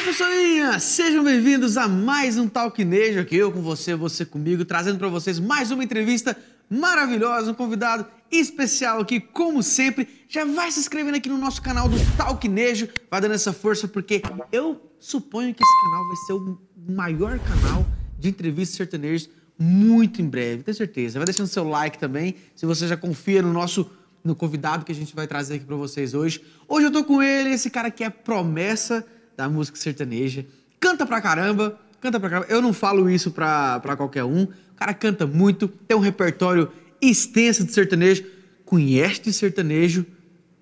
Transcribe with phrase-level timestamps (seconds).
[0.00, 0.80] Oi, pessoinha!
[0.80, 5.38] Sejam bem-vindos a mais um Talknejo aqui, eu com você, você comigo, trazendo para vocês
[5.38, 6.34] mais uma entrevista
[6.70, 10.08] maravilhosa, um convidado especial aqui, como sempre.
[10.26, 14.22] Já vai se inscrevendo aqui no nosso canal do Talknejo, vai dando essa força, porque
[14.50, 16.58] eu suponho que esse canal vai ser o
[16.88, 17.86] maior canal
[18.18, 19.28] de entrevistas sertanejas
[19.58, 21.18] muito em breve, tenho certeza.
[21.18, 23.90] Vai deixando seu like também, se você já confia no nosso
[24.24, 26.42] no convidado que a gente vai trazer aqui para vocês hoje.
[26.66, 29.04] Hoje eu tô com ele, esse cara que é promessa
[29.40, 30.44] da música sertaneja.
[30.78, 32.46] Canta pra caramba, canta pra caramba.
[32.50, 34.42] Eu não falo isso pra, pra qualquer um.
[34.42, 38.22] O cara canta muito, tem um repertório extenso de sertanejo,
[38.66, 40.04] conhece de sertanejo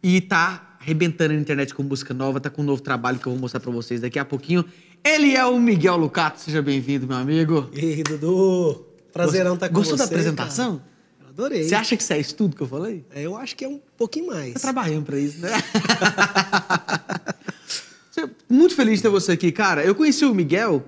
[0.00, 3.33] e tá arrebentando na internet com música nova, tá com um novo trabalho que eu
[3.33, 4.64] vou mostrar pra vocês daqui a pouquinho.
[5.05, 7.69] Ele é o Miguel Lucato, seja bem-vindo, meu amigo.
[7.72, 8.86] E aí, Dudu?
[9.12, 10.05] Prazerão estar com Gostou você.
[10.05, 10.78] da apresentação?
[10.78, 10.88] cara.
[11.24, 11.64] Eu adorei.
[11.64, 13.05] Você acha que isso é isso tudo que eu falei?
[13.12, 14.55] É, Eu acho que é um pouquinho mais.
[14.55, 15.50] Tá trabalhando pra isso, né?
[18.48, 19.84] Muito feliz de ter você aqui, cara.
[19.84, 20.84] Eu conheci o Miguel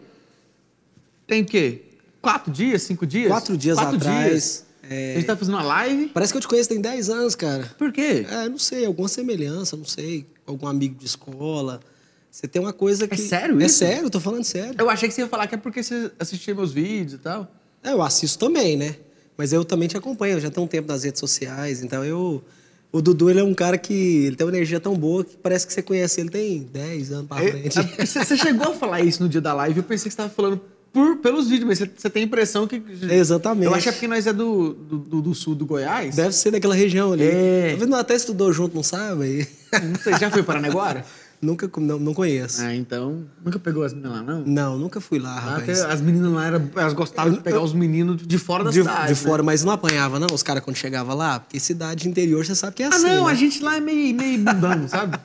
[1.31, 1.83] tem o quê?
[2.21, 3.29] Quatro dias, cinco dias?
[3.29, 4.67] Quatro dias atrás, dias.
[4.83, 5.13] é.
[5.13, 6.09] A gente tá fazendo uma live.
[6.09, 7.73] Parece que eu te conheço tem 10 anos, cara.
[7.79, 8.27] Por quê?
[8.29, 10.27] É, não sei, alguma semelhança, não sei.
[10.45, 11.79] Algum amigo de escola.
[12.29, 13.17] Você tem uma coisa que.
[13.17, 13.79] sério É isso?
[13.79, 14.75] sério, tô falando sério.
[14.77, 17.49] Eu achei que você ia falar que é porque você assistia meus vídeos e tal.
[17.81, 18.97] É, eu assisto também, né?
[19.37, 22.43] Mas eu também te acompanho, eu já tenho um tempo nas redes sociais, então eu.
[22.93, 25.67] O Dudu, ele é um cara que ele tem uma energia tão boa que parece
[25.67, 27.79] que você conhece ele tem 10 anos pra É, frente.
[27.79, 30.29] é Você chegou a falar isso no dia da live, eu pensei que você estava
[30.31, 30.61] falando
[30.93, 32.83] por, pelos vídeos, mas você, você tem a impressão que.
[33.09, 33.67] Exatamente.
[33.67, 36.17] Eu acho que é porque nós é do, do, do- sul do Goiás.
[36.17, 37.23] Deve ser daquela região ali.
[37.23, 37.67] É.
[37.71, 39.47] Talvez não até estudou junto, não sabe?
[39.73, 41.05] Não sei, já foi para Paranaguara?
[41.41, 42.61] nunca, não, não conheço.
[42.63, 43.25] Ah, então.
[43.45, 44.41] Nunca pegou as meninas lá, não?
[44.45, 45.81] Não, nunca fui lá, Ah, porque rapaz.
[45.95, 49.03] as meninas lá eram, elas gostavam de pegar os meninos de fora da De, cidade.
[49.15, 49.29] de né?
[49.29, 51.41] fora, mas não apanhava, não, os caras quando chegava lá?
[51.41, 53.31] Porque cidade interior, você sabe que é Ah, assim, não, né?
[53.33, 55.19] a gente lá é meio, meio bundão, sabe?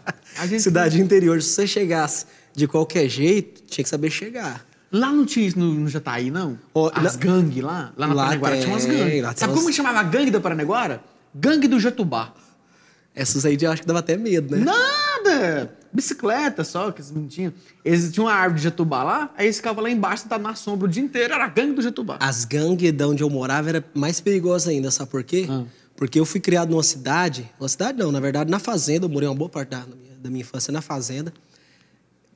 [0.48, 4.66] Gente, Cidade interior, se você chegasse de qualquer jeito, tinha que saber chegar.
[4.92, 6.58] Lá não tinha isso no, no Jataí, não?
[6.74, 7.92] Ó, as lá- gangues lá?
[7.98, 9.22] Lá na Lá Paranaguara tinha umas tem, gangues.
[9.24, 11.02] lá tem Sabe umas- como chamava a gangue da Paranaguara?
[11.34, 12.34] Gangue do Jatubá.
[13.14, 14.64] Essas aí eu acho que dava até medo, né?
[14.64, 15.74] Nada!
[15.95, 17.53] Bicicleta só, que eles não tinham.
[17.83, 20.88] Eles tinham uma árvore de Jatubá lá, aí eles ficavam lá embaixo, sentados na sombra
[20.88, 22.17] o dia inteiro, era a gangue do Jatubá.
[22.19, 25.47] As gangues de onde eu morava era mais perigosa ainda, sabe por quê?
[25.50, 25.63] Ah.
[25.95, 29.29] Porque eu fui criado numa cidade, uma cidade não, na verdade na fazenda, eu morei
[29.29, 31.33] uma boa parte da, minha, da minha infância na fazenda,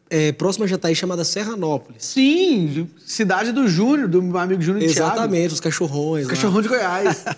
[0.09, 2.03] é, próxima a Jataí, chamada Serranópolis.
[2.05, 5.11] Sim, cidade do Júnior, do meu amigo Júnior Thiago.
[5.11, 6.25] Exatamente, os cachorrões.
[6.25, 6.33] lá.
[6.33, 7.25] Cachorrão de Goiás.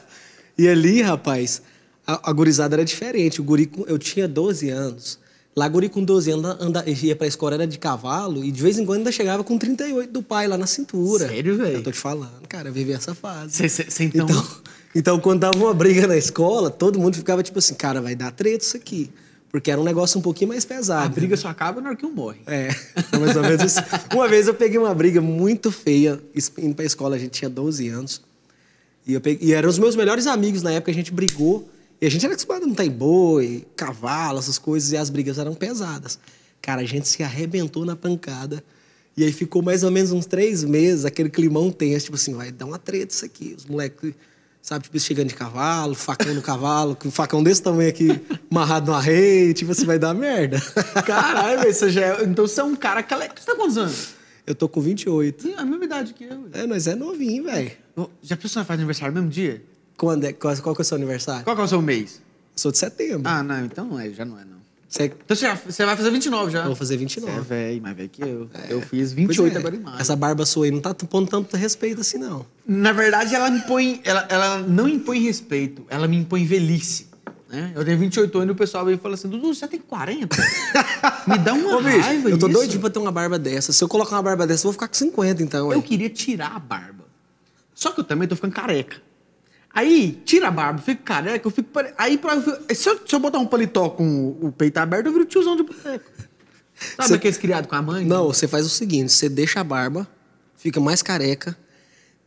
[0.58, 1.62] E ali, rapaz,
[2.06, 3.42] a, a gurizada era diferente.
[3.42, 5.18] O guri, eu tinha 12 anos.
[5.56, 8.78] Lá, guri com 12 anos anda, ia pra escola, era de cavalo, e de vez
[8.80, 11.28] em quando ainda chegava com 38 do pai lá na cintura.
[11.28, 11.78] Sério, velho?
[11.78, 13.54] Eu tô te falando, cara, eu vivi essa fase.
[13.58, 14.26] Cê- cê- cê então...
[14.30, 14.46] Então,
[14.96, 18.32] então, quando dava uma briga na escola, todo mundo ficava tipo assim, cara, vai dar
[18.32, 19.10] treta isso aqui.
[19.52, 21.06] Porque era um negócio um pouquinho mais pesado.
[21.08, 22.40] a briga só acaba na hora que um morre.
[22.48, 22.70] É,
[23.20, 23.82] mais ou menos isso.
[24.14, 26.18] Uma vez eu peguei uma briga muito feia,
[26.58, 28.22] indo pra escola, a gente tinha 12 anos.
[29.06, 31.70] E, eu peguei, e eram os meus melhores amigos na época, a gente brigou.
[32.02, 35.38] E a gente era acostumado a não ter boi, cavalo, essas coisas, e as brigas
[35.38, 36.18] eram pesadas.
[36.60, 38.64] Cara, a gente se arrebentou na pancada.
[39.16, 42.52] E aí ficou mais ou menos uns três meses, aquele climão tenso, tipo assim, vai
[42.52, 43.54] dar uma treta isso aqui.
[43.56, 44.16] Os moleques,
[44.64, 48.20] sabe, tipo, chegando de cavalo, facão no cavalo, com um facão desse tamanho aqui,
[48.50, 50.60] amarrado numa rede, tipo assim, vai dar merda.
[51.06, 52.24] Caralho, velho, você já é...
[52.24, 53.14] Então você é um cara que...
[53.14, 54.22] Você tá com quantos anos?
[54.48, 55.42] Eu tô com 28.
[55.42, 56.50] Sim, a mesma idade que eu.
[56.54, 57.72] É, nós é novinho, velho.
[58.24, 59.62] Já pensou em fazer aniversário no mesmo dia?
[60.02, 61.44] Quando é, qual, qual que é o seu aniversário?
[61.44, 62.20] Qual que é o seu mês?
[62.56, 63.22] Sou de setembro.
[63.26, 64.58] Ah, não, então não é, já não é, não.
[64.90, 66.62] Você Então você, já- você vai fazer 29 já.
[66.62, 67.32] Eu vou fazer Você 29.
[67.38, 68.50] é velho, mais velho que eu.
[68.68, 70.02] Eu fiz Pois 28 é, agora em maio.
[70.02, 72.44] Essa barba sua aí não tá pondo tanto respeito assim, não.
[72.68, 74.02] Na verdade, ela impõe.
[74.04, 77.08] Ela, ela não impõe respeito, ela me impõe velhice.
[77.48, 77.72] Né?
[77.76, 80.36] Eu tenho 28 anos e o pessoal veio e fala assim: Dudu, você tem 40?
[81.28, 82.58] me dá uma Ô, bicho, raiva eu tô isso.
[82.58, 83.72] doidinho pra ter uma barba dessa.
[83.72, 85.72] Se eu colocar uma barba dessa, eu vou ficar com 50, então.
[85.72, 87.06] Eu queria tirar a barba.
[87.76, 88.98] Só que eu também tô ficando careca.
[89.74, 91.70] Aí, tira a barba, fico careca, eu fico.
[91.70, 92.40] pare- Aí, pra,
[92.74, 95.64] se, eu, se eu botar um paletó com o, peito aberto, eu viro tiozão de
[95.64, 96.06] boteco.
[96.98, 98.04] Sabe Cê- aqueles criados com a mãe?
[98.06, 100.08] Não, você faz o seguinte: você deixa a barba,
[100.58, 101.56] fica mais careca,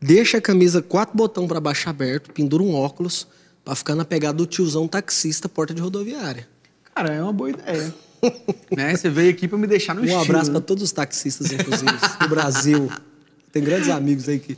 [0.01, 3.27] deixa a camisa quatro botão pra baixo aberto, pendura um óculos,
[3.65, 6.49] pra ficar na pegada do tiozão taxista, porta de rodoviária.
[6.95, 7.95] Cara, é uma boa ideia.
[8.75, 8.97] né?
[8.97, 10.23] Você veio aqui pra me deixar no Um estilo.
[10.23, 10.59] abraço né?
[10.59, 11.91] pra todos os taxistas, inclusive,
[12.21, 12.91] do Brasil.
[13.53, 14.57] Tem grandes amigos aí que.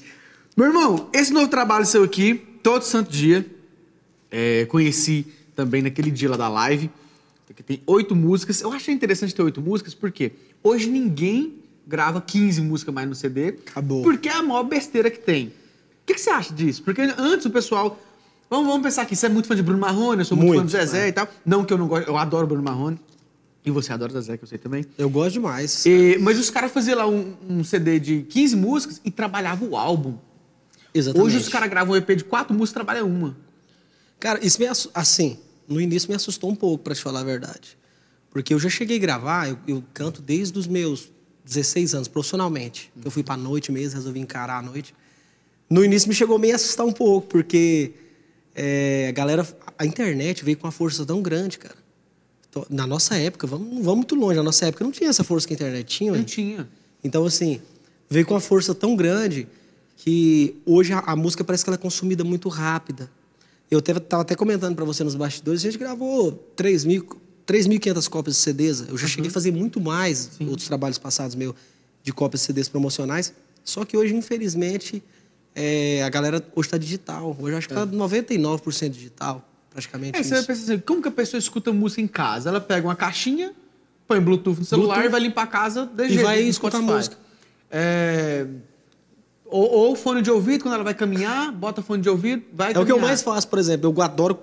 [0.57, 3.47] Meu irmão, esse novo trabalho seu aqui, todo santo dia,
[4.29, 5.25] é, conheci
[5.55, 6.91] também naquele dia lá da live,
[7.55, 8.61] que tem oito músicas.
[8.61, 10.33] Eu achei interessante ter oito músicas, porque
[10.65, 11.55] hoje ninguém
[11.87, 13.51] grava 15 músicas mais no CD.
[13.71, 14.03] Acabou.
[14.03, 15.47] Porque é a maior besteira que tem.
[15.47, 15.53] O
[16.07, 16.83] que, que você acha disso?
[16.83, 18.01] Porque antes o pessoal.
[18.51, 20.71] Vamos, vamos pensar aqui, você é muito fã de Bruno Marrone, eu sou muito, Muito,
[20.73, 21.09] fã do Zezé é.
[21.09, 21.29] e tal.
[21.45, 22.99] Não que eu não gosto, eu adoro Bruno Marrone.
[23.65, 24.85] E você adora Zezé, que eu sei também.
[24.99, 25.87] Eu gosto demais.
[25.87, 29.77] E- mas os caras faziam lá um, um CD de 15 músicas e trabalhavam o
[29.77, 30.17] álbum.
[30.97, 31.27] Exatamente.
[31.27, 33.37] Hoje os caras gravam um EP de 4 músicas e trabalham uma.
[34.19, 35.39] Cara, isso me assim,
[35.69, 37.77] no início me assustou um pouco, pra te falar a verdade.
[38.31, 41.11] Porque eu já cheguei a gravar, eu, eu canto desde os meus
[41.45, 42.91] 16 anos, profissionalmente.
[43.05, 44.95] Eu fui pra noite mesmo, resolvi encarar a noite.
[45.69, 47.93] No início me chegou meio a assustar um pouco, porque
[48.55, 49.47] é, a galera,
[49.79, 51.77] a internet veio com uma força tão grande, cara.
[52.49, 55.23] Então, Na nossa época, vamos, não vamos muito longe, na nossa época não tinha essa
[55.23, 56.69] força que a internet tinha, Não tinha.
[57.05, 57.61] Então, assim,
[58.09, 59.47] veio com uma força tão grande
[59.97, 63.11] que hoje a, a música parece que ela é consumida muito rápida.
[63.71, 67.07] Eu estava até comentando para você nos bastidores, a gente gravou 3 mil-
[67.47, 68.85] 3.500 cópias de CDs.
[68.89, 71.55] Eu já cheguei a fazer muito mais outros trabalhos passados meus
[72.03, 73.33] de cópias de CDs promocionais.
[73.65, 75.03] Só que hoje, infelizmente,
[75.55, 77.37] é, a galera hoje está digital.
[77.41, 80.19] Hoje acho que está 99% digital, praticamente.
[80.19, 80.47] É, você vai isso.
[80.49, 82.49] pensar assim, como que a pessoa escuta música em casa?
[82.49, 83.53] Ela pega uma caixinha,
[84.09, 85.09] põe Bluetooth no celular Bluetooth.
[85.09, 87.17] e vai limpar a casa de E jeito, vai escutar música.
[87.71, 88.47] É,
[89.49, 92.75] Ou, ou fone de ouvido, quando ela vai caminhar, bota fone de ouvido, vai É
[92.75, 92.83] caminhar.
[92.83, 93.91] o que eu mais faço, por exemplo.
[93.97, 94.39] Eu adoro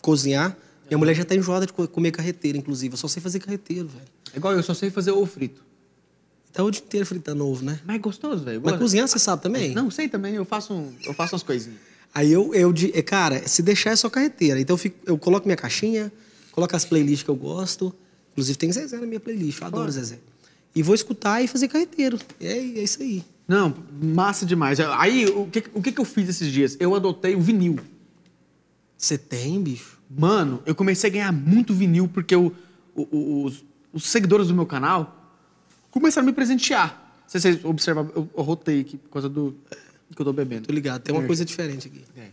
[0.00, 0.56] cozinhar.
[0.88, 2.92] Minha mulher já tá enjoada de co- comer carreteiro, inclusive.
[2.94, 4.04] Eu só sei fazer carreteiro, velho.
[4.32, 5.64] É igual eu, só sei fazer ovo frito.
[6.52, 7.80] Tá o dia inteiro fritando ovo, né?
[7.84, 8.60] Mas é gostoso, velho.
[8.64, 9.74] Mas cozinhar você sabe também?
[9.74, 11.78] Não, sei também, eu faço, um- eu faço umas coisinhas.
[12.14, 14.60] Aí eu, eu é, cara, se deixar é só carreteira.
[14.60, 16.12] Então eu, fico- eu coloco minha caixinha,
[16.52, 17.92] coloco as playlists que eu gosto.
[18.32, 19.90] Inclusive tem Zezé na minha playlist, eu adoro.
[19.90, 20.18] Zezé.
[20.76, 22.18] E vou escutar e fazer carreteiro.
[22.40, 23.24] É, é isso aí.
[23.46, 24.80] Não, massa demais.
[24.80, 26.76] Aí, o que, o que que eu fiz esses dias?
[26.80, 27.78] Eu adotei o vinil.
[28.96, 29.98] Você tem, bicho?
[30.08, 32.52] Mano, eu comecei a ganhar muito vinil porque o-
[32.94, 35.34] o- o- os, os seguidores do meu canal
[35.90, 37.22] começaram a me presentear.
[37.26, 39.54] Se vocês observaram, eu, eu rotei aqui por causa do
[40.14, 40.66] que eu tô bebendo.
[40.66, 42.02] Tô ligado, tem uma coisa diferente aqui.
[42.16, 42.28] É.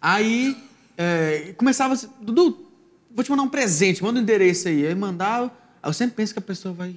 [0.00, 0.56] Aí,
[0.96, 2.66] é, começava assim, Dudu,
[3.14, 4.86] vou te mandar um presente, manda o endereço aí.
[4.86, 5.50] Aí mandava,
[5.82, 6.94] eu sempre penso que a pessoa vai,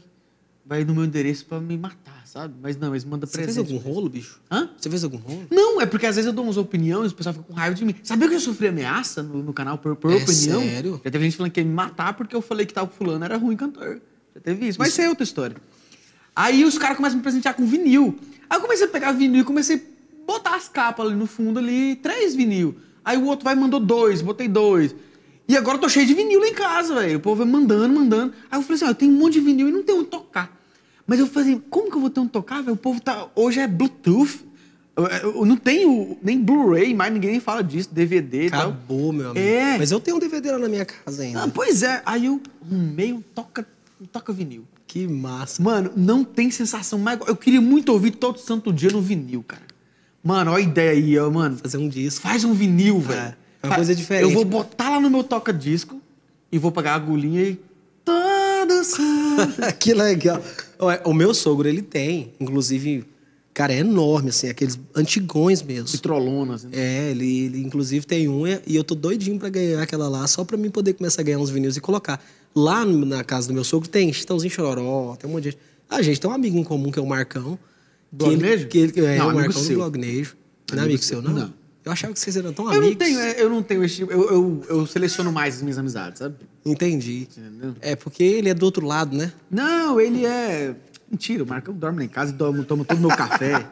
[0.66, 2.54] vai no meu endereço pra me matar, sabe?
[2.62, 3.56] Mas não, eles mandam Você presente.
[3.68, 4.40] fez algum rolo, bicho?
[4.52, 4.70] Hã?
[4.78, 5.46] Você fez algum rolo?
[5.52, 7.76] Não, é porque às vezes eu dou umas opiniões e o pessoal fica com raiva
[7.76, 7.94] de mim.
[8.04, 10.62] Sabia que eu sofri ameaça no, no canal por, por É opinião?
[10.62, 11.02] sério?
[11.04, 13.38] Já teve gente falando que ia me matar porque eu falei que tal fulano era
[13.38, 14.02] ruim cantor.
[14.34, 14.80] Já teve isso.
[14.80, 15.56] Mas isso é outra história.
[16.36, 18.18] Aí os caras começam a me presentear com vinil.
[18.50, 21.60] Aí eu comecei a pegar vinil e comecei a botar as capas ali no fundo
[21.60, 22.76] ali, três vinil.
[23.04, 24.96] Aí o outro vai e mandou dois, botei dois.
[25.48, 27.18] E agora eu tô cheio de vinil lá em casa, velho.
[27.18, 28.34] O povo vai mandando, mandando.
[28.50, 30.10] Aí eu falei assim, ó, eu tenho um monte de vinil e não tenho onde
[30.10, 30.60] tocar.
[31.06, 32.74] Mas eu falei, assim, como que eu vou ter onde tocar, velho?
[32.74, 33.28] O povo tá.
[33.36, 34.44] Hoje é Bluetooth.
[34.96, 38.48] Eu, eu não tenho nem Blu-ray, mais ninguém nem fala disso, DVD.
[38.48, 39.46] Acabou, meu amigo.
[39.46, 39.78] É.
[39.78, 41.44] Mas eu tenho um DVD lá na minha casa ainda.
[41.44, 42.02] Ah, pois é.
[42.06, 43.68] Aí eu arrumei um toca,
[44.02, 44.66] um toca vinil.
[44.88, 45.62] Que massa.
[45.62, 47.20] Mano, não tem sensação mais.
[47.28, 49.64] Eu queria muito ouvir todo santo dia no vinil, cara.
[50.24, 51.58] Mano, olha a ideia aí, ó, mano.
[51.58, 52.22] Fazer um disco.
[52.22, 53.20] Faz um vinil, velho.
[53.20, 54.24] é uma Fa- coisa diferente.
[54.24, 56.02] Eu vou botar lá no meu toca-disco
[56.52, 57.60] e vou pegar a agulhinha e.
[58.84, 59.62] Santo.
[59.80, 60.42] que legal.
[60.82, 63.06] Ué, O meu sogro, ele tem, inclusive,
[63.54, 65.88] cara, é enorme, assim, aqueles antigões mesmo.
[65.88, 66.64] Vitrolonas.
[66.64, 66.72] Né?
[66.74, 70.44] É, ele, ele inclusive tem um e eu tô doidinho pra ganhar aquela lá, só
[70.44, 72.24] pra mim poder começar a ganhar uns vinil e colocar.
[72.56, 75.60] Lá na casa do meu sogro tem Chitãozinho Chororó, tem um monte de gente.
[75.90, 77.60] A gente tem um amigo em comum que é o Marcão.
[78.12, 78.68] Do que ele- Blognejo?
[78.68, 79.74] Que ele, é, Não, o Marcão seu.
[79.76, 80.36] do Blognejo.
[80.72, 81.22] Não é Amigo amigo seu.
[81.22, 81.40] seu, não?
[81.42, 81.54] Não.
[81.86, 82.90] Eu achava que vocês eram tão Eu amigos.
[82.90, 84.12] não tenho, é, eu não tenho esse tipo.
[84.12, 86.36] Eu, eu, eu seleciono mais as minhas amizades, sabe?
[86.66, 87.28] Entendi.
[87.38, 87.76] Entendeu?
[87.80, 89.32] É porque ele é do outro lado, né?
[89.52, 90.76] Não, ele é.
[91.10, 93.68] Mentira, o Marcão dorme lá em casa e toma, toma todo o meu café.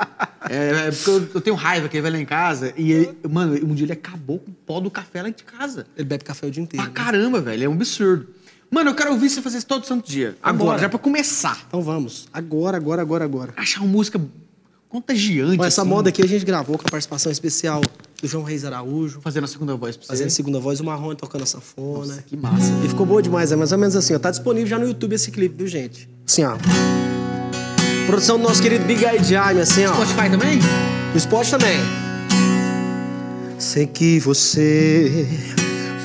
[0.47, 3.17] é, é porque eu, eu tenho raiva que ele vai lá em casa e ele,
[3.27, 5.87] mano, um dia ele acabou com o pó do café lá de casa.
[5.97, 6.85] Ele bebe café o dia inteiro.
[6.91, 7.05] Pra né?
[7.05, 7.63] caramba, velho.
[7.63, 8.27] É um absurdo.
[8.69, 10.35] Mano, eu quero ouvir você fazer isso todo santo dia.
[10.41, 10.79] Agora, Vambora.
[10.79, 11.63] já pra começar.
[11.67, 12.27] Então vamos.
[12.31, 13.53] Agora, agora, agora, agora.
[13.57, 14.19] Achar uma música
[14.93, 15.57] contagiante.
[15.57, 15.89] Bom, essa assim.
[15.89, 17.81] moda aqui a gente gravou com a participação especial
[18.21, 20.07] do João Reis Araújo, Fazendo a segunda voz pra você.
[20.07, 22.05] fazendo segunda voz, o Marrone tocando a sanfona.
[22.05, 22.71] Nossa, que massa.
[22.85, 24.19] E ficou boa demais, é mais ou menos assim, ó.
[24.19, 26.07] Tá disponível já no YouTube esse clipe, viu, gente?
[26.27, 26.55] Assim, ó.
[28.05, 29.93] Produção do nosso querido Big Eye Jaime, assim, ó.
[29.95, 30.59] Spotify também?
[31.11, 31.79] No Spot também.
[33.57, 35.27] Sei que você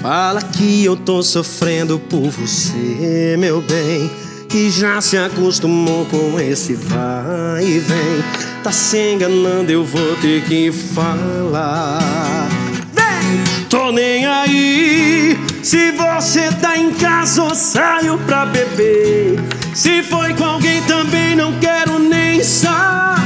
[0.00, 4.27] fala que eu tô sofrendo por você, meu bem.
[4.48, 8.24] Que já se acostumou com esse vai e vem.
[8.62, 12.48] Tá se enganando, eu vou ter que falar.
[12.94, 13.66] Vem!
[13.68, 15.38] Tô nem aí.
[15.62, 19.38] Se você tá em casa ou saio pra beber.
[19.74, 23.18] Se foi com alguém também, não quero nem saber.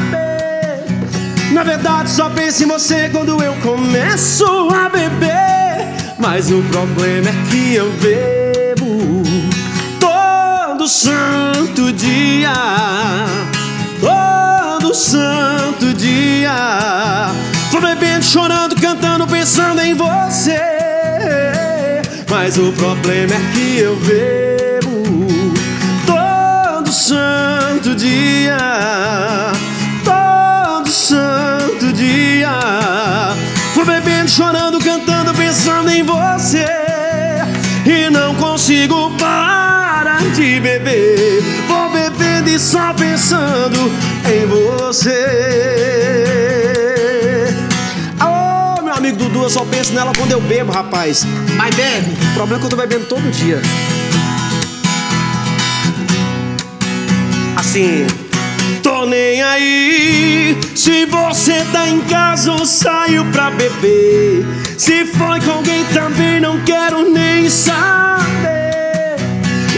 [1.53, 5.87] Na verdade, só penso em você quando eu começo a beber.
[6.19, 8.42] Mas o problema é que eu bebo
[10.83, 12.53] todo santo dia.
[14.01, 17.31] Todo santo dia.
[17.71, 20.61] Tô bebendo, chorando, cantando, pensando em você.
[22.29, 25.33] Mas o problema é que eu bebo
[26.91, 28.59] santo dia,
[30.05, 32.59] todo santo dia.
[33.75, 36.67] Vou bebendo, chorando, cantando, pensando em você.
[37.87, 39.62] E não consigo parar
[40.35, 41.43] de beber.
[41.69, 43.79] Vou bebendo e só pensando
[44.27, 45.11] em você.
[48.21, 51.25] Ô, meu amigo Dudu, eu só penso nela quando eu bebo, rapaz.
[51.57, 52.17] Mas bebe.
[52.31, 53.61] O problema é que eu tô bebendo todo dia.
[57.57, 58.07] Assim.
[58.83, 60.59] Tô nem aí.
[60.75, 64.45] Se você tá em casa ou saiu pra beber.
[64.77, 68.32] Se foi com alguém também, não quero nem saber.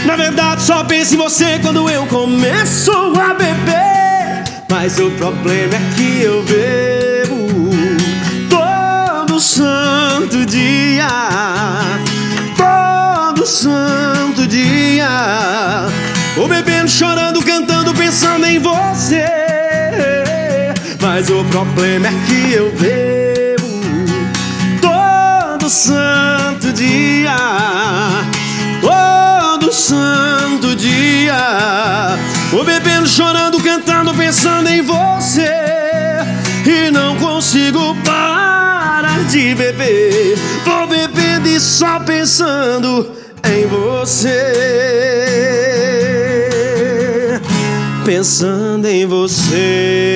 [0.03, 4.43] Na verdade, só penso em você quando eu começo a beber.
[4.69, 7.69] Mas o problema é que eu bebo
[8.49, 11.07] todo santo dia.
[12.57, 15.87] Todo santo dia.
[16.35, 19.25] Vou bebendo, chorando, cantando, pensando em você.
[21.01, 23.65] Mas o problema é que eu bebo
[24.81, 27.35] todo santo dia.
[28.81, 29.34] Todo
[29.85, 32.17] santo dia.
[32.49, 35.47] Vou bebendo, chorando, cantando, pensando em você.
[36.65, 40.35] E não consigo parar de beber.
[40.65, 43.11] Vou bebendo e só pensando
[43.43, 44.31] em você.
[48.03, 50.15] Pensando em você.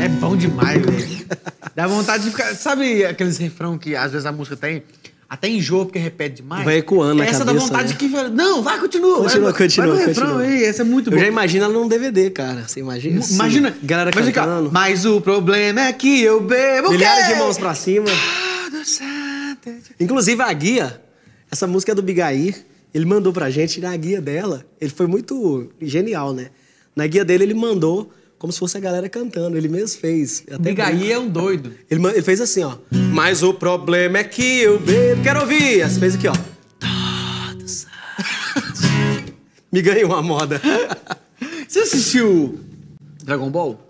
[0.00, 1.26] É bom demais, velho.
[1.74, 2.54] Dá vontade de ficar.
[2.54, 4.84] Sabe aqueles refrão que às vezes a música tem?
[5.28, 6.64] Até enjoa porque repete demais.
[6.64, 7.98] Vai ecoando na Essa dá cabeça, vontade né?
[7.98, 8.08] que.
[8.30, 9.16] Não, vai, continua.
[9.22, 10.46] Continua, vai, continua, Vai no refrão continua.
[10.46, 11.20] aí, essa é muito Eu boa.
[11.22, 12.66] já imagino ela num DVD, cara.
[12.68, 13.18] Você imagina?
[13.18, 13.76] Assim, Imagina.
[13.82, 14.70] Galera cara, cantando.
[14.72, 16.90] Mas o problema é que eu bebo.
[16.90, 18.06] Milhares de mãos pra cima.
[19.98, 21.02] Inclusive a guia,
[21.50, 22.64] essa música é do Bigair,
[22.94, 26.50] ele mandou pra gente, na guia dela, ele foi muito genial, né?
[26.94, 30.44] Na guia dele ele mandou como se fosse a galera cantando, ele mesmo fez.
[30.46, 31.72] Até Bigaí é um doido.
[31.90, 32.76] Ele, ele fez assim, ó.
[32.90, 35.22] Mas o problema é que eu bebo.
[35.22, 35.88] Quero ouvir.
[35.88, 36.32] Você fez aqui, ó.
[36.32, 39.32] Todo santo.
[39.72, 40.60] Me ganhei uma moda.
[41.66, 42.60] Você assistiu
[43.24, 43.80] Dragon Ball?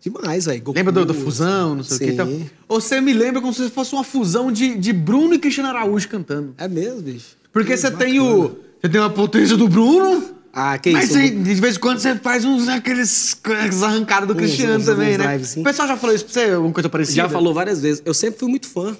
[0.00, 0.62] Demais, velho.
[0.74, 2.26] Lembra do, da fusão, não sei o que e?
[2.26, 2.50] Sim.
[2.68, 6.54] Você me lembra como se fosse uma fusão de, de Bruno e Cristiano Araújo cantando.
[6.58, 7.36] É mesmo, bicho.
[7.52, 8.56] Porque Que você tem o.
[8.80, 10.41] Você tem uma potência do Bruno.
[10.52, 11.14] Ah, que mas isso.
[11.14, 14.84] você- de vez em quando você faz uns aqueles aquelas arrancadas do Uns- Cristiano uns-
[14.84, 15.32] também, uns né?
[15.32, 15.56] lives.
[15.56, 17.16] O pessoal já falou isso pra você, alguma coisa parecida?
[17.16, 18.02] Já falou várias vezes.
[18.04, 18.96] Eu sempre fui muito fã.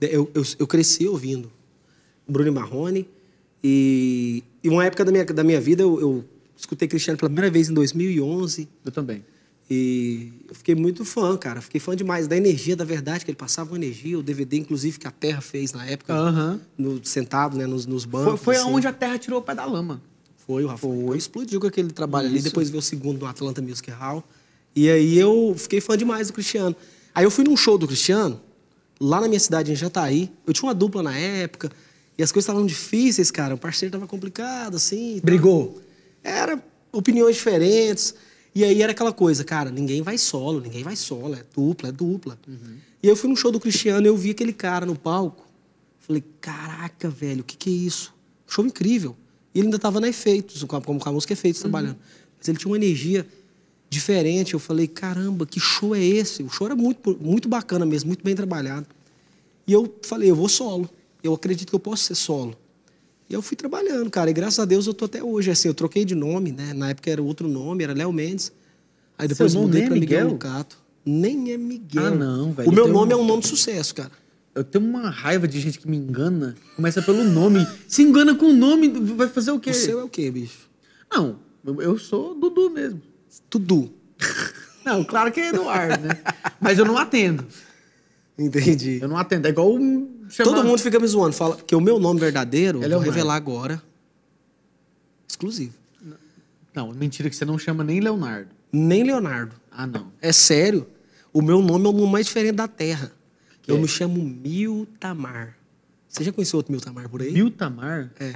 [0.00, 1.50] Eu, eu, eu cresci ouvindo
[2.28, 3.08] Bruno e Marrone.
[3.62, 6.24] E, e uma época da minha, da minha vida, eu, eu
[6.56, 8.68] escutei Cristiano pela primeira vez em 2011.
[8.84, 9.24] Eu também.
[9.70, 11.60] E eu fiquei muito fã, cara.
[11.62, 14.18] Fiquei fã demais da energia, da verdade, que ele passava uma energia.
[14.18, 18.10] O DVD, inclusive, que a Terra fez na época, no, sentado né, nos, nos Foi,
[18.12, 18.40] bancos.
[18.42, 18.64] foi assim.
[18.68, 20.02] aonde a Terra tirou o pé da lama.
[20.46, 22.36] Foi, o Rafael explodiu com aquele trabalho ali.
[22.36, 22.44] Isso.
[22.44, 24.22] Depois veio o segundo do Atlanta Music Hall.
[24.76, 26.74] E aí eu fiquei fã demais do Cristiano.
[27.14, 28.40] Aí eu fui num show do Cristiano,
[29.00, 30.30] lá na minha cidade, em Jataí.
[30.46, 31.70] Eu tinha uma dupla na época.
[32.18, 33.54] E as coisas estavam difíceis, cara.
[33.54, 35.16] O parceiro tava complicado, assim.
[35.16, 35.20] e.
[35.20, 35.80] Brigou.
[36.22, 38.14] Era opiniões diferentes.
[38.54, 41.34] E aí era aquela coisa, cara, ninguém vai solo, ninguém vai solo.
[41.34, 42.38] É dupla, é dupla.
[43.02, 45.44] E aí eu fui num show do Cristiano e eu vi aquele cara no palco.
[45.98, 48.14] Falei, caraca, velho, o que que é isso?
[48.46, 49.16] Show incrível.
[49.54, 51.96] E ele ainda tava na Efeitos, como com a música Efeitos, trabalhando.
[52.38, 53.26] Mas ele tinha uma energia
[53.88, 54.54] diferente.
[54.54, 56.42] Eu falei, caramba, que show é esse?
[56.42, 58.86] O show era muito, muito bacana mesmo, muito bem trabalhado.
[59.66, 60.88] E eu falei, eu vou solo.
[61.22, 62.56] Eu acredito que eu posso ser solo.
[63.30, 64.28] E eu fui trabalhando, cara.
[64.28, 65.50] E graças a Deus eu tô até hoje.
[65.50, 66.74] Assim, eu troquei de nome, né?
[66.74, 68.52] Na época era outro nome, era Léo Mendes.
[69.16, 70.28] Aí depois nome mudei é pra Miguel?
[70.30, 70.78] Lucato.
[71.06, 72.04] Nem é Miguel.
[72.06, 72.68] Ah, não, velho.
[72.68, 74.10] O meu Tem um- nome é um nome de sucesso, cara.
[74.54, 76.54] Eu tenho uma raiva de gente que me engana.
[76.76, 77.66] Começa pelo nome.
[77.88, 79.70] Se engana com o nome, vai fazer o quê?
[79.70, 80.68] O seu é o quê, bicho?
[81.12, 81.38] Não,
[81.80, 83.00] eu- sou Dudu mesmo.
[83.50, 83.92] Tudo.
[84.84, 86.18] Não, claro que é Eduardo, né?
[86.60, 87.44] Mas eu não atendo.
[88.38, 88.98] Entendi.
[89.00, 89.46] Eu não atendo.
[89.46, 90.26] É igual um.
[90.28, 91.32] chamar- Todo mundo fica me zoando.
[91.34, 93.10] Fala que o meu nome verdadeiro, É eu vou Leonardo.
[93.10, 93.82] revelar agora.
[95.26, 95.72] Exclusivo.
[96.74, 98.50] Não, mentira que você não chama nem Leonardo.
[98.72, 99.54] Nem Leonardo.
[99.70, 100.08] Ah, não.
[100.20, 100.86] É sério.
[101.32, 103.10] O meu nome é o nome mais diferente da Terra.
[103.64, 103.80] Que eu é?
[103.80, 105.56] me chamo Miltamar.
[106.08, 107.32] Você já conheceu outro Miltamar por aí?
[107.32, 108.10] Miltamar?
[108.20, 108.34] É.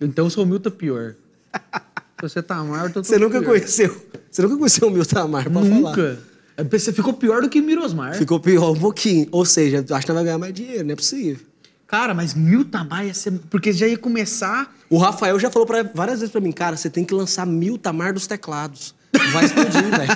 [0.00, 1.14] Então eu sou o Milta pior.
[1.54, 3.50] Se você tá Tamar, eu tô Você nunca pior.
[3.50, 3.94] conheceu?
[4.30, 5.90] Você nunca conheceu o Miltamar, pode falar.
[5.90, 6.18] Nunca.
[6.56, 8.14] É, Você ficou pior do que Mirosmar.
[8.16, 9.28] Ficou pior um pouquinho.
[9.30, 11.44] Ou seja, acho que não vai ganhar mais dinheiro, não é possível.
[11.86, 13.32] Cara, mas Miltamar ia ser.
[13.48, 14.74] Porque já ia começar.
[14.90, 18.12] O Rafael já falou pra, várias vezes pra mim, cara, você tem que lançar Miltamar
[18.12, 18.94] dos teclados.
[19.32, 20.10] Vai explodir, velho.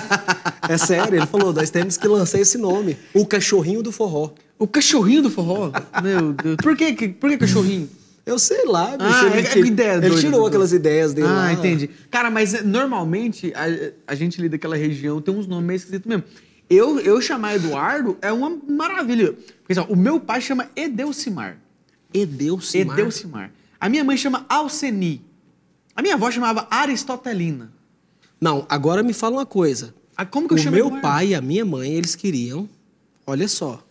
[0.69, 2.97] É sério, ele falou, nós temos que lançar esse nome.
[3.13, 4.31] O cachorrinho do forró.
[4.59, 5.71] O cachorrinho do forró.
[6.03, 6.57] Meu Deus.
[6.61, 7.89] Por que, por que cachorrinho?
[8.23, 9.09] Eu sei lá, bicho.
[9.25, 10.47] Ah, ele, é- tira- ideia ele doida, tirou doida.
[10.49, 11.45] aquelas ideias dele lá.
[11.47, 11.89] Ah, entendi.
[12.11, 16.07] Cara, mas eh, normalmente a, a gente ali daquela região tem uns nomes meio esquisitos
[16.07, 16.23] mesmo.
[16.69, 19.33] Eu, eu chamar Eduardo é uma maravilha.
[19.33, 21.57] Porque assim, ó, o meu pai chama Edeucimar.
[22.13, 22.97] Edeucimar.
[22.99, 23.51] Edeucimar.
[23.79, 25.25] A minha mãe chama Alceni.
[25.95, 27.73] A minha avó chamava Aristotelina.
[28.39, 29.93] Não, agora me fala uma coisa.
[30.21, 32.69] Ah, como que eu o chamo meu pai e a minha mãe, eles queriam.
[33.25, 33.83] Olha só.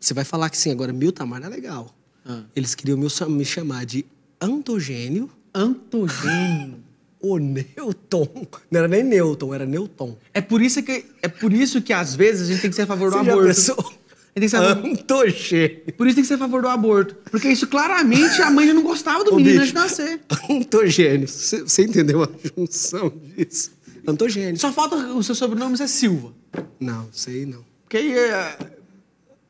[0.00, 1.94] Você vai falar que sim, agora Miltamar é legal.
[2.24, 2.42] Ah.
[2.56, 4.04] Eles queriam me, me chamar de
[4.40, 6.78] Antogênio Antogênio.
[7.20, 8.28] ou Newton.
[8.70, 10.16] Não era nem Newton, era Newton.
[10.32, 12.82] É por isso que é por isso que às vezes a gente tem que ser
[12.82, 13.52] a favor do Você já aborto.
[13.52, 13.74] gente
[14.34, 15.92] tem que ser a favor- Antogênio.
[15.96, 17.16] Por isso tem que ser a favor do aborto.
[17.30, 19.76] Porque isso claramente a mãe já não gostava do Ô, menino bicho.
[19.76, 20.20] antes de nascer.
[20.48, 21.26] Antogênio.
[21.26, 23.72] Você entendeu a junção disso?
[24.10, 24.58] Antogênio.
[24.58, 26.32] Só falta o seu sobrenome ser Silva.
[26.80, 27.64] Não, sei não.
[27.88, 28.56] Que aí é.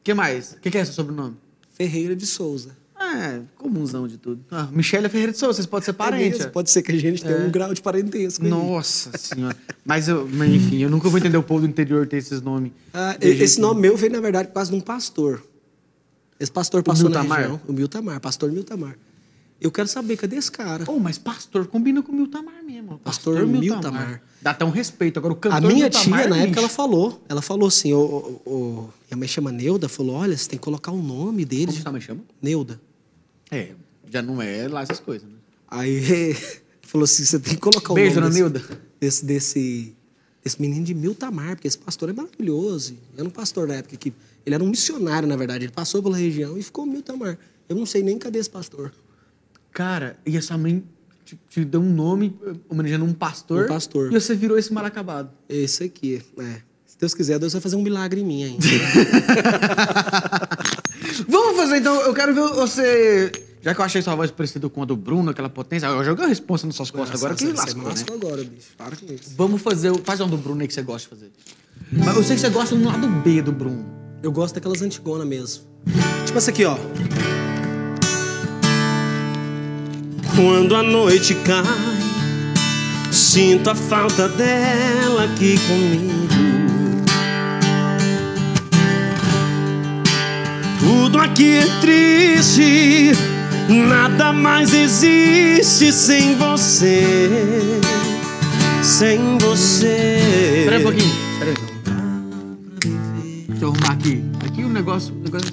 [0.02, 0.52] que mais?
[0.52, 1.36] O que, que é seu sobrenome?
[1.72, 2.76] Ferreira de Souza.
[3.00, 4.44] É, comunzão de tudo.
[4.50, 6.38] Ah, Michele Ferreira de Souza, vocês podem ser É parentes.
[6.38, 8.44] mesmo, Pode ser que a gente tenha um grau de parentesco.
[8.44, 8.50] aí.
[8.50, 9.56] Nossa senhora.
[9.84, 12.72] Mas, eu, mas enfim, eu nunca vou entender o povo do interior ter esses nomes.
[12.92, 15.42] Ah, esse nome meu veio, na verdade, por causa de um pastor.
[16.40, 17.38] Esse pastor passou na Miltamar?
[17.40, 17.60] região.
[17.68, 18.96] O Miltamar, pastor Miltamar.
[19.60, 20.84] Eu quero saber, cadê esse cara?
[20.86, 22.98] Oh, mas pastor combina com o Miltamar mesmo.
[23.00, 24.22] Pastor Miltamar.
[24.40, 25.18] Dá até um respeito.
[25.18, 26.58] Agora o a cantor minha Miltamar tia, é na época, lixo.
[26.60, 27.22] ela falou.
[27.28, 30.64] Ela falou assim, o, o- o- minha mãe chama Neuda, falou, olha, você tem que
[30.64, 31.66] colocar o nome dele.
[31.66, 32.20] Como sua mãe chama?
[32.40, 32.80] Neuda.
[33.50, 33.72] É,
[34.08, 35.34] já não é lá essas coisas, né?
[35.66, 36.36] Aí
[36.82, 38.62] falou assim, você tem que colocar Beijo, o nome desse, Neuda.
[39.00, 39.96] desse, desse,
[40.44, 42.96] desse menino de Miltamar, porque esse pastor é maravilhoso.
[43.16, 44.12] Era um pastor na época que...
[44.46, 45.64] Ele era um missionário, na verdade.
[45.64, 47.36] Ele passou pela região e ficou Miltamar.
[47.68, 48.92] Eu não sei nem cadê esse pastor.
[49.72, 50.82] Cara, e a sua mãe
[51.25, 52.37] te, te deu um nome
[52.68, 53.64] homenageando um pastor.
[53.64, 54.12] Um pastor.
[54.12, 55.30] E você virou esse mal acabado.
[55.48, 56.60] Esse aqui, é.
[56.87, 58.66] Se Deus quiser, Deus vai fazer um milagre em mim ainda.
[61.28, 63.30] Vamos fazer então, eu quero ver você.
[63.60, 66.25] Já que eu achei sua voz parecida com a do Bruno, aquela potência, eu joguei
[66.25, 67.94] a resposta nas suas costas agora que Você lascou, né?
[68.25, 68.68] agora, bicho.
[68.76, 69.32] Para com isso.
[69.37, 69.92] Vamos fazer.
[70.04, 71.33] Faz um do Bruno aí que você gosta de fazer.
[71.92, 73.85] Mas eu sei que você gosta do lado B do Bruno.
[74.22, 75.64] Eu gosto daquelas antigonas mesmo.
[76.24, 76.76] Tipo essa aqui, ó.
[80.40, 81.64] Quando a noite cai,
[83.11, 86.29] sinto a falta dela aqui comigo.
[90.79, 93.11] Tudo aqui é triste,
[93.88, 97.81] nada mais existe sem você.
[98.81, 100.61] Sem você.
[100.61, 101.12] Espera um pouquinho.
[101.33, 101.57] Espera aí.
[103.48, 104.22] Deixa eu arrumar aqui.
[104.46, 105.12] Aqui o negócio.
[105.16, 105.53] O negócio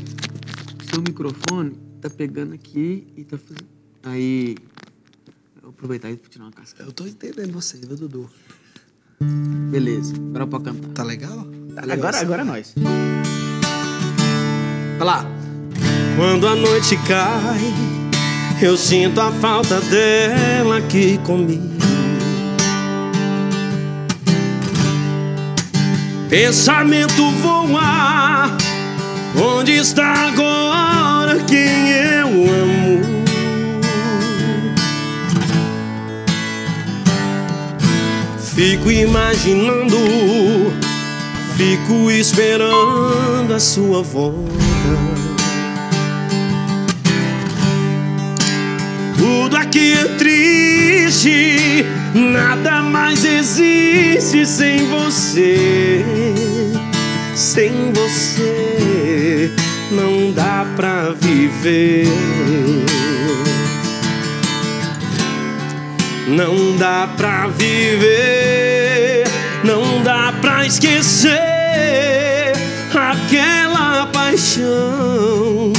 [0.92, 3.66] seu microfone tá pegando aqui e tá fazendo.
[4.04, 4.56] Aí.
[5.66, 6.84] Eu vou aproveitar e tirar uma casca.
[6.84, 8.30] Eu tô entendendo você, viu, Dudu?
[9.72, 10.14] Beleza.
[10.16, 10.90] Agora pode cantar.
[10.90, 11.48] Tá legal?
[11.74, 12.76] Tá legal Agora, agora é nós.
[14.98, 15.26] Olha lá.
[16.16, 17.60] Quando a noite cai,
[18.62, 21.68] eu sinto a falta dela aqui comigo.
[26.30, 28.56] Pensamento voa,
[29.44, 32.75] onde está agora quem eu amo?
[38.56, 39.98] Fico imaginando
[41.58, 44.52] Fico esperando a sua volta.
[49.18, 56.04] Tudo aqui é triste, nada mais existe sem você.
[57.36, 59.50] Sem você
[59.92, 62.06] não dá pra viver.
[66.28, 69.26] Não dá pra viver,
[69.64, 71.32] não dá pra esquecer
[72.90, 75.72] aquela paixão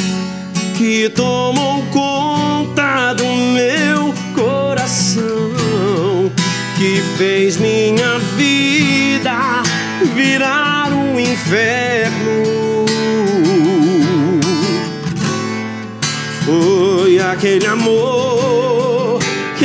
[0.78, 5.50] que tomou conta do meu coração,
[6.78, 9.64] que fez minha vida
[10.14, 12.86] virar um inferno.
[16.44, 18.75] Foi aquele amor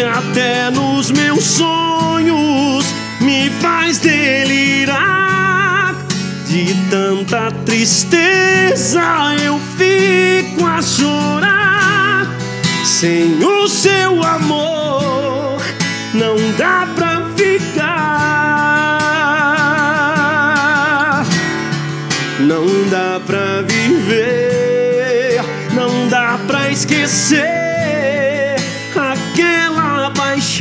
[0.01, 2.85] que até nos meus sonhos
[3.19, 5.93] me faz delirar.
[6.47, 9.03] De tanta tristeza
[9.43, 12.25] eu fico a chorar.
[12.83, 15.61] Sem o seu amor
[16.15, 17.10] não dá pra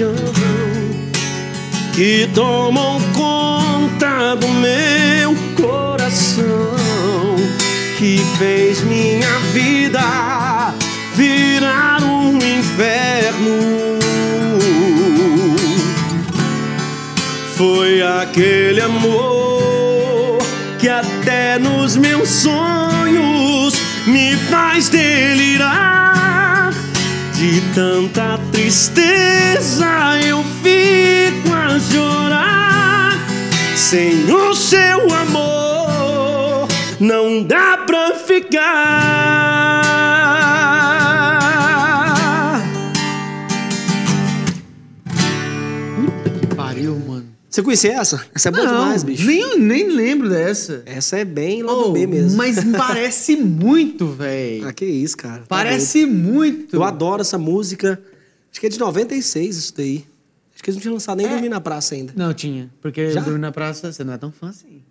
[0.00, 0.14] paixão
[1.94, 6.74] que tomam conta do meu coração,
[7.98, 10.72] que fez minha vida
[11.14, 13.98] virar um inferno.
[17.56, 20.38] Foi aquele amor
[20.78, 23.74] que até nos meus sonhos
[24.06, 26.70] me faz delirar
[27.34, 29.86] de tanta tristeza
[30.26, 33.18] eu fico a chorar.
[33.76, 36.68] Sem o seu amor
[37.00, 38.70] não dá pra ficar.
[46.40, 47.26] Que pariu, mano.
[47.48, 48.24] Você conhecia essa?
[48.34, 49.26] Essa é boa demais, bicho.
[49.26, 50.82] Nem, nem lembro dessa.
[50.86, 52.36] Essa é bem lá do Oh, B mesmo.
[52.36, 54.68] Mas parece muito, velho.
[54.68, 55.38] Ah, que isso, cara.
[55.38, 55.46] Tá.
[55.48, 56.76] Parece muito.
[56.76, 58.00] Eu adoro essa música.
[58.50, 60.04] Acho que é de 96 isso daí.
[60.54, 61.30] Acho que eles não tinham lançado nem É.
[61.30, 62.12] Dormir na Praça ainda.
[62.16, 62.70] Não, tinha.
[62.82, 63.20] Porque Já?
[63.20, 64.82] Dormir na Praça, você não é tão fã assim.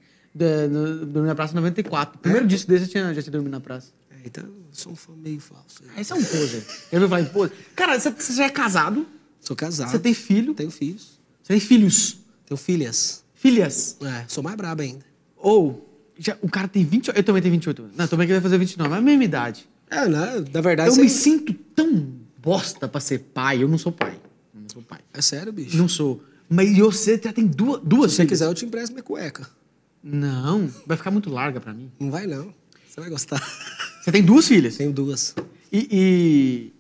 [0.70, 2.16] No- Dormir na Praça 94.
[2.18, 3.92] O primeiro disco desse eu tinha, já tinha Dormir na Praça.
[4.12, 5.82] É, então, eu sou um fã meio falso.
[5.96, 6.64] Aí você é um poser.
[6.92, 7.56] Eu vou falar em poser.
[7.76, 9.06] Cara, você, você já é casado?
[9.42, 9.92] Sou casado.
[9.92, 10.54] Você tem filho?
[10.54, 11.20] Tenho filhos.
[11.44, 12.18] Você tem filhos?
[12.46, 13.24] Tenho filhas.
[13.36, 13.98] Filhas?
[14.02, 15.06] É, sou mais brabo ainda.
[15.38, 17.18] Ou, já, o cara tem 28...
[17.18, 17.96] Eu também tenho 28 anos.
[17.98, 19.70] Não, também que vai fazer 29, mas é a mesma idade.
[19.90, 20.44] É, né?
[20.54, 23.62] Na verdade, eu você- me sinto tão bosta pra ser pai.
[23.64, 24.20] Eu não sou pai.
[24.54, 25.00] Eu não sou pai.
[25.14, 25.78] É sério, bicho.
[25.78, 26.24] Não sou.
[26.50, 28.30] Mas você já tem duas, duas Se você filhas.
[28.32, 29.48] quiser, eu te empresto minha cueca.
[30.04, 31.92] Não, vai ficar muito larga pra mim.
[32.00, 32.54] Não vai, não.
[32.88, 33.40] Você vai gostar.
[34.02, 34.78] Você tem duas filhas.
[34.78, 35.36] Tenho duas.
[35.72, 36.74] E, e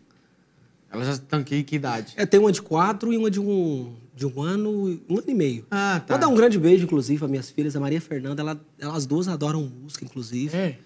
[0.89, 2.13] elas já estão aqui, que idade?
[2.15, 5.34] É, tem uma de quatro e uma de um, de um ano, um ano e
[5.34, 5.65] meio.
[5.69, 6.13] Ah, tá.
[6.13, 7.76] Vou dar um grande beijo, inclusive, para minhas filhas.
[7.76, 10.56] A Maria Fernanda, ela, elas duas adoram música, inclusive.
[10.56, 10.80] É.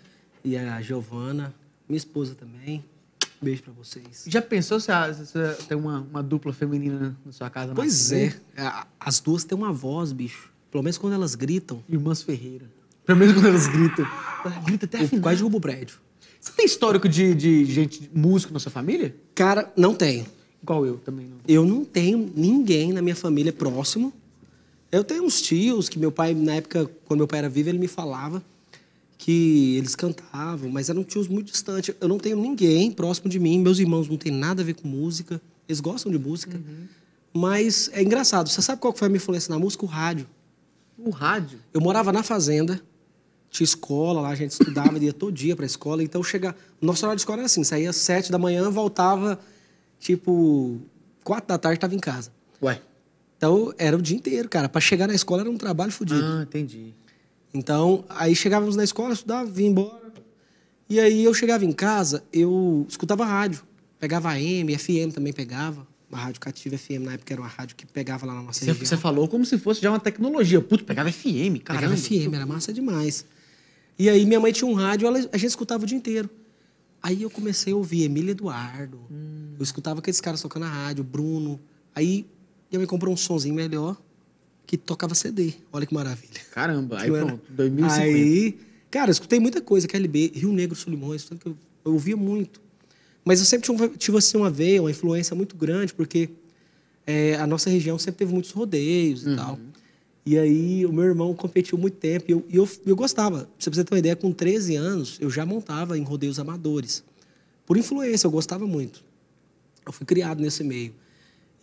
[0.43, 1.53] E a Giovana,
[1.87, 2.83] minha esposa também.
[3.43, 4.23] Beijo para vocês.
[4.27, 7.73] Já pensou se, a- se você tem uma, uma dupla feminina na sua casa?
[7.73, 8.33] Pois é.
[8.99, 10.51] As duas têm uma voz, bicho.
[10.71, 12.65] Pelo menos quando elas gritam, Irmãs Ferreira.
[13.05, 14.07] Pelo menos quando elas gritam.
[14.45, 15.97] Elas gritam até quase derrubo o prédio.
[16.39, 19.15] Você tem histórico de, de gente, músico na sua família?
[19.35, 20.25] Cara, não tenho.
[20.61, 21.37] Igual eu também não.
[21.47, 24.11] Eu não tenho ninguém na minha família próximo.
[24.91, 27.77] Eu tenho uns tios que meu pai, na época, quando meu pai era vivo, ele
[27.79, 28.43] me falava
[29.23, 31.95] que eles cantavam, mas eram tios muito distantes.
[32.01, 33.57] Eu não tenho ninguém próximo de mim.
[33.57, 35.41] Meus irmãos não têm nada a ver com música.
[35.65, 36.61] Eles gostam de música.
[37.31, 38.49] Mas é engraçado.
[38.49, 39.85] Você sabe qual foi a minha influência na música?
[39.85, 40.27] O rádio.
[40.97, 41.57] O rádio.
[41.73, 42.81] Eu morava na fazenda,
[43.49, 46.03] tinha escola lá, a gente estudava, ia todo dia para a escola.
[46.03, 46.57] Então, chegava...
[46.81, 49.39] Nosso horário de escola era assim, saía às sete da manhã, voltava,
[50.01, 50.81] tipo,
[51.23, 52.29] quatro da tarde, estava em casa.
[52.61, 52.81] Ué.
[53.37, 54.67] Então, era o dia inteiro, cara.
[54.67, 56.21] Para chegar na escola era um trabalho fodido.
[56.21, 56.93] Ah, entendi.
[57.53, 60.11] Então, aí chegávamos na escola, estudava, vinha embora.
[60.89, 63.61] E aí eu chegava em casa, eu escutava rádio.
[63.99, 65.87] Pegava AM, FM também pegava.
[66.11, 68.65] A rádio cativa FM, na época era uma rádio que pegava lá na nossa Você,
[68.67, 68.85] região.
[68.85, 70.61] você falou como se fosse já uma tecnologia.
[70.61, 71.79] Puto, pegava FM, cara.
[71.79, 73.25] Pegava FM, era massa demais.
[73.97, 76.29] E aí minha mãe tinha um rádio, ela- a gente escutava o dia inteiro.
[77.01, 78.99] Aí eu comecei a ouvir Emília Eduardo.
[79.11, 79.53] Hum.
[79.57, 81.59] Eu escutava aqueles caras tocando na rádio, Bruno.
[81.95, 82.25] Aí
[82.71, 83.97] minha mãe comprou um sonzinho melhor
[84.65, 85.53] que tocava CD.
[85.71, 86.41] Olha que maravilha.
[86.51, 88.01] Caramba, aí pronto, 2050.
[88.01, 88.57] Aí,
[88.89, 92.61] cara, eu escutei muita coisa, KLB, Rio Negro, Solimões, tanto que eu, eu ouvia muito.
[93.25, 96.29] Mas eu sempre tive, tive assim, uma veia, uma influência muito grande, porque
[97.05, 99.57] é, a nossa região sempre teve muitos rodeios e tal.
[100.25, 103.49] E aí, o meu irmão competiu muito tempo e eu, eu, eu gostava.
[103.59, 107.03] Pra você ter uma ideia, com 13 anos, eu já montava em rodeios amadores.
[107.65, 109.03] Por influência, eu gostava muito.
[109.85, 110.93] Eu fui criado nesse meio.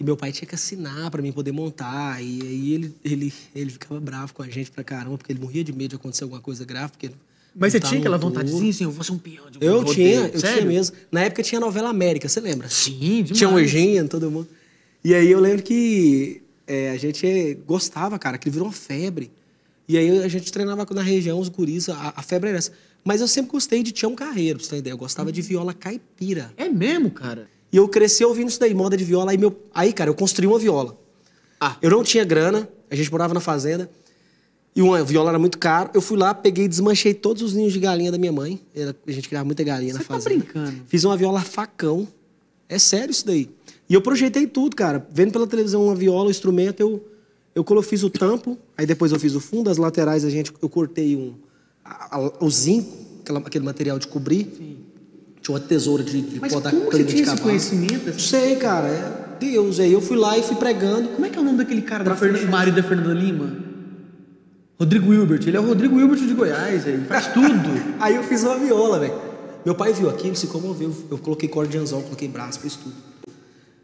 [0.01, 2.23] E meu pai tinha que assinar para mim poder montar.
[2.23, 5.63] E aí ele, ele, ele ficava bravo com a gente pra caramba, porque ele morria
[5.63, 6.93] de medo de acontecer alguma coisa grave.
[6.93, 7.11] Porque
[7.55, 9.85] Mas você montar tinha aquela vontadezinha assim, eu vou ser um peão de um Eu
[9.85, 10.57] tinha, eu Sério?
[10.57, 10.97] tinha mesmo.
[11.13, 12.67] Na época tinha a novela América, você lembra?
[12.71, 13.37] Sim, demais.
[13.37, 14.49] Tinha um Egino, todo mundo.
[15.05, 19.31] E aí eu lembro que é, a gente gostava, cara, que virou uma febre.
[19.87, 22.73] E aí a gente treinava na região, os guris, a, a febre era essa.
[23.05, 24.95] Mas eu sempre gostei de Tião Carreiro, pra você ter ideia.
[24.95, 26.53] Eu gostava de viola caipira.
[26.57, 27.49] É mesmo, cara?
[27.73, 29.31] E eu cresci ouvindo isso daí, moda de viola.
[29.31, 29.57] Aí, meu...
[29.75, 30.97] aí cara, eu construí uma viola.
[31.61, 31.77] Ah.
[31.81, 33.91] Eu não tinha grana, a gente morava na fazenda.
[34.75, 35.91] E uma viola era muito caro.
[35.93, 38.61] Eu fui lá, peguei e desmanchei todos os ninhos de galinha da minha mãe.
[39.07, 40.37] A gente criava muita galinha na Você tá fazenda.
[40.37, 40.77] brincando?
[40.87, 42.07] Fiz uma viola facão.
[42.69, 43.51] É sério isso daí.
[43.89, 45.05] E eu projetei tudo, cara.
[45.13, 47.05] Vendo pela televisão uma viola, um instrumento, eu,
[47.55, 50.69] eu fiz o tampo, aí depois eu fiz o fundo, as laterais a gente, eu
[50.69, 51.35] cortei um,
[51.85, 52.97] a- a- o zinco,
[53.45, 54.47] aquele material de cobrir.
[55.43, 58.07] Tinha uma tesoura de, de Mas podar como você tinha esse conhecimento?
[58.07, 58.19] Não assim?
[58.19, 58.89] sei, cara.
[58.89, 59.81] É Deus.
[59.81, 61.09] Aí eu fui lá e fui pregando.
[61.09, 62.45] Como é que é o nome daquele cara, da Fern...
[62.45, 63.57] o marido da Fernanda Lima?
[64.79, 65.43] Rodrigo Hilbert.
[65.47, 67.69] Ele é o Rodrigo Hilbert de Goiás, ele faz tudo.
[68.01, 69.15] Aí eu fiz uma viola, velho.
[69.65, 70.95] Meu pai viu aquilo, se comoveu.
[71.11, 72.95] Eu coloquei corda de anzol, coloquei braço, fiz tudo.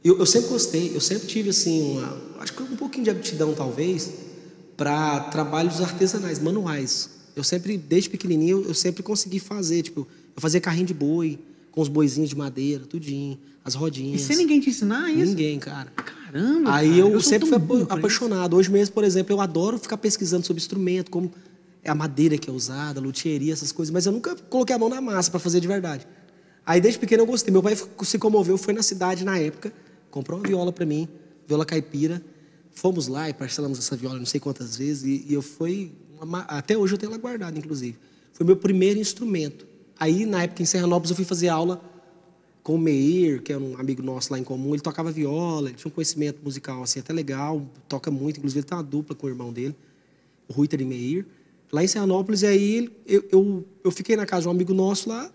[0.03, 3.53] Eu, eu sempre gostei, eu sempre tive assim, uma, acho que um pouquinho de aptidão
[3.55, 4.11] talvez,
[4.77, 7.11] para trabalhos artesanais, manuais.
[7.35, 11.39] Eu sempre, desde pequenininho, eu sempre consegui fazer, tipo, eu fazia carrinho de boi,
[11.73, 14.21] com os boizinhos de madeira, tudinho, as E rodinhas.
[14.23, 15.31] sem ninguém te ensinar isso?
[15.31, 15.91] Ninguém, cara.
[15.91, 16.75] Caramba.
[16.75, 18.57] Aí cara, eu, sou sempre fui apaixonado.
[18.57, 21.33] Hoje mesmo, por exemplo, eu adoro ficar pesquisando sobre instrumento, como
[21.83, 24.79] é a madeira que é usada, a luthieria, essas coisas, mas eu nunca coloquei a
[24.79, 26.07] mão na massa para fazer de verdade.
[26.65, 27.53] Aí desde pequeno eu gostei.
[27.53, 29.73] Meu pai se comoveu, foi na cidade na época,
[30.11, 31.09] comprou uma viola para mim,
[31.47, 32.21] viola caipira.
[32.73, 35.93] Fomos lá e parcelamos essa viola não sei quantas vezes e, e eu fui
[36.49, 37.97] até hoje eu tenho ela guardada, inclusive.
[38.33, 39.66] Foi meu primeiro instrumento.
[39.99, 41.81] Aí na época em Serranópolis eu fui fazer aula
[42.63, 45.77] com o Meir, que era um amigo nosso lá em comum, ele tocava viola, ele
[45.77, 49.27] tinha um conhecimento musical assim até legal, toca muito, inclusive ele tem uma dupla com
[49.27, 49.75] o irmão dele,
[50.49, 51.27] o Ruiter e Meir.
[51.73, 55.09] Lá em Serranópolis, aí ele- eu, eu, eu fiquei na casa de um amigo nosso
[55.09, 55.31] lá,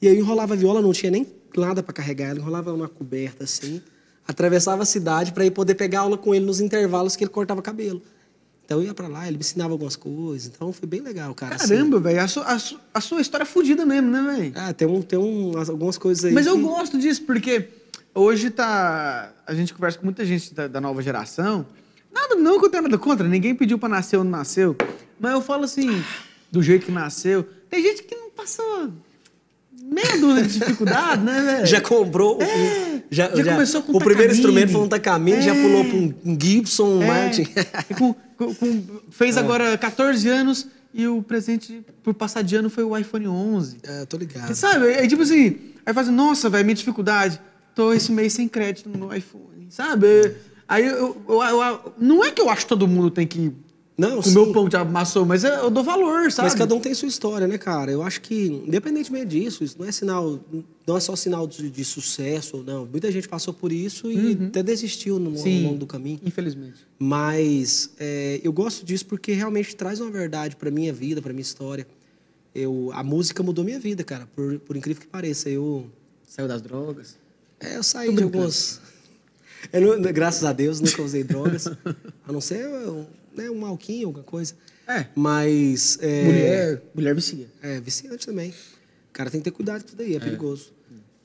[0.00, 2.88] e aí eu enrolava a viola, não tinha nem nada para carregar, ela enrolava numa
[2.88, 3.82] coberta assim,
[4.26, 7.60] atravessava a cidade para ir poder pegar aula com ele nos intervalos que ele cortava
[7.60, 8.00] cabelo.
[8.70, 11.56] Então eu ia para lá, ele me ensinava algumas coisas, então foi bem legal, cara.
[11.56, 11.70] assim.
[11.74, 14.52] Caramba, velho, a, sua- a sua- a sua história é fodida mesmo, né, velho?
[14.54, 16.32] Ah, tem, um, tem um, algumas coisas aí.
[16.32, 17.68] Mas eu que- gosto disso, porque
[18.14, 19.32] hoje tá.
[19.44, 21.66] A gente conversa com muita gente da, da nova geração.
[22.14, 24.76] Nada, não que eu tenha nada contra, ninguém pediu pra nascer ou não nasceu.
[25.18, 26.04] Mas eu falo assim,
[26.52, 27.42] do jeito que nasceu.
[27.68, 28.88] Tem gente que não passou
[29.82, 31.66] meia dúzia de dificuldade, né, velho?
[31.66, 32.40] Já comprou.
[32.42, 35.62] É, já, já começou com O primeiro instrumento foi um Takamine, já É.
[35.62, 37.46] pulou para um, Gibson, um É, Martin.
[37.98, 38.14] com-
[38.54, 43.28] com- fez agora 14 anos e o presente por passar de ano foi o iPhone
[43.28, 43.78] 11.
[43.82, 44.54] É, tô ligado.
[44.54, 44.86] Sabe?
[44.92, 47.40] É tipo assim, aí faz, nossa, velho, minha dificuldade.
[47.74, 50.34] Tô esse mês sem crédito no iPhone, sabe?
[50.68, 53.52] Aí eu, eu- eu- eu- não é que eu acho que todo mundo tem que
[54.00, 54.52] Não, o sim.
[54.52, 56.48] pão de amassou, mas é- eu dou valor, sabe?
[56.48, 57.90] Mas cada um tem sua história, né, cara?
[57.92, 60.40] Eu acho que, independentemente disso, isso não é sinal,
[60.86, 62.86] não é só sinal de, de sucesso ou não.
[62.86, 65.42] Muita gente passou por isso e até desistiu no, no Uhum.
[65.42, 66.18] Sim, longo do caminho.
[66.24, 66.78] infelizmente.
[66.98, 71.42] Mas é, eu gosto disso porque realmente traz uma verdade para minha vida, para minha
[71.42, 71.86] história.
[72.54, 74.26] Eu, a música mudou minha vida, cara.
[74.34, 75.86] Por, por incrível que pareça, eu
[76.26, 77.16] Saiu das drogas.
[77.58, 78.80] É, eu saí de algumas.
[79.72, 81.66] Eu não- graças a Deus, nunca usei drogas.
[82.26, 83.04] A não ser um,
[83.42, 84.54] né, um malquinho, alguma coisa.
[84.86, 85.06] É.
[85.14, 85.98] Mas.
[86.00, 87.46] É, Mulher, mulher vicia.
[87.62, 88.50] É, viciante também.
[88.50, 90.72] O cara tem que ter cuidado com isso daí, é, perigoso.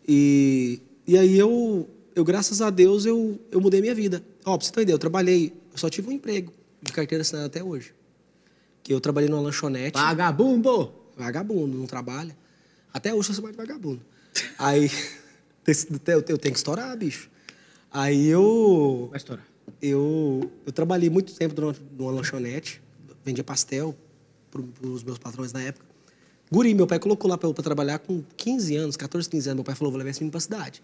[0.07, 4.23] E, e aí eu, eu, graças a Deus, eu, eu mudei minha vida.
[4.43, 7.63] Ó, pra você ideia, eu trabalhei, eu só tive um emprego de carteira assinada até
[7.63, 7.93] hoje.
[8.83, 9.97] Que eu trabalhei numa lanchonete.
[9.97, 10.93] Vagabundo!
[11.17, 12.35] Vagabundo, não trabalha.
[12.93, 14.01] Até hoje eu sou mais de vagabundo.
[14.59, 14.91] Aí,
[16.07, 17.29] eu tenho que estourar, bicho.
[17.91, 19.45] Aí eu, Vai estourar.
[19.81, 22.81] Eu, eu trabalhei muito tempo numa, numa lanchonete,
[23.23, 23.95] vendia pastel
[24.51, 25.85] para os meus patrões na época.
[26.51, 29.57] Guri, meu pai colocou lá para trabalhar com 15 anos, 14, 15 anos.
[29.57, 30.81] Meu pai falou, vou levar esse menino pra cidade.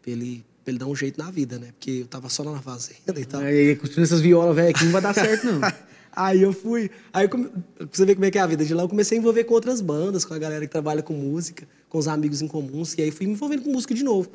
[0.00, 1.68] Pra ele, pra ele dar um jeito na vida, né?
[1.72, 3.40] Porque eu tava só lá na fazenda e tal.
[3.42, 5.60] Aí, construindo essas violas, velho, aqui não vai dar certo, não.
[6.14, 6.90] Aí eu fui.
[7.12, 9.16] Aí, come- pra você ver como é que é a vida de lá, eu comecei
[9.16, 12.42] a envolver com outras bandas, com a galera que trabalha com música, com os amigos
[12.42, 12.94] em comuns.
[12.98, 14.30] E aí fui me envolvendo com música de novo.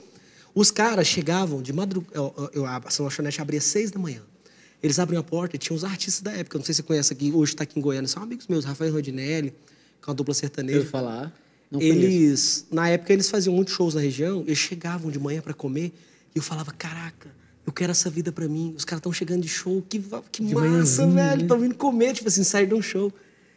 [0.57, 2.17] Os caras chegavam de madrugada.
[2.17, 4.23] Eu, eu, eu, a lanchonete abria às seis da manhã.
[4.81, 6.57] Eles abriam a porta e tinham os artistas da época.
[6.57, 8.07] Não sei se você conhece aqui, hoje está aqui em Goiânia.
[8.07, 9.55] São amigos meus, Rafael Rodinelli, que
[10.03, 10.79] é uma dupla sertaneja.
[10.79, 11.31] Eu falar.
[11.69, 11.99] Não conheço.
[11.99, 15.93] eles, na época, eles faziam muitos shows na região, eles chegavam de manhã para comer
[16.33, 17.29] e eu falava: Caraca,
[17.63, 18.73] eu quero essa vida para mim.
[18.75, 21.13] Os caras estão chegando de show, que, que De massa, velho.
[21.13, 21.37] né?
[21.39, 23.13] Estão vindo comer, tipo assim, sair de um show.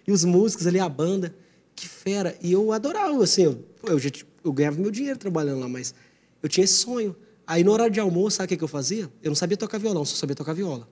[0.06, 1.34] E os músicos ali, a banda,
[1.74, 2.36] que fera.
[2.42, 4.10] E eu adorava, assim, eu, eu, já,
[4.44, 5.94] eu ganhava meu dinheiro trabalhando lá, mas
[6.42, 7.14] eu tinha esse sonho.
[7.46, 9.10] Aí, no horário de almoço, sabe o que, eu fazia?
[9.22, 10.88] Eu não sabia tocar violão, só sabia tocar viola.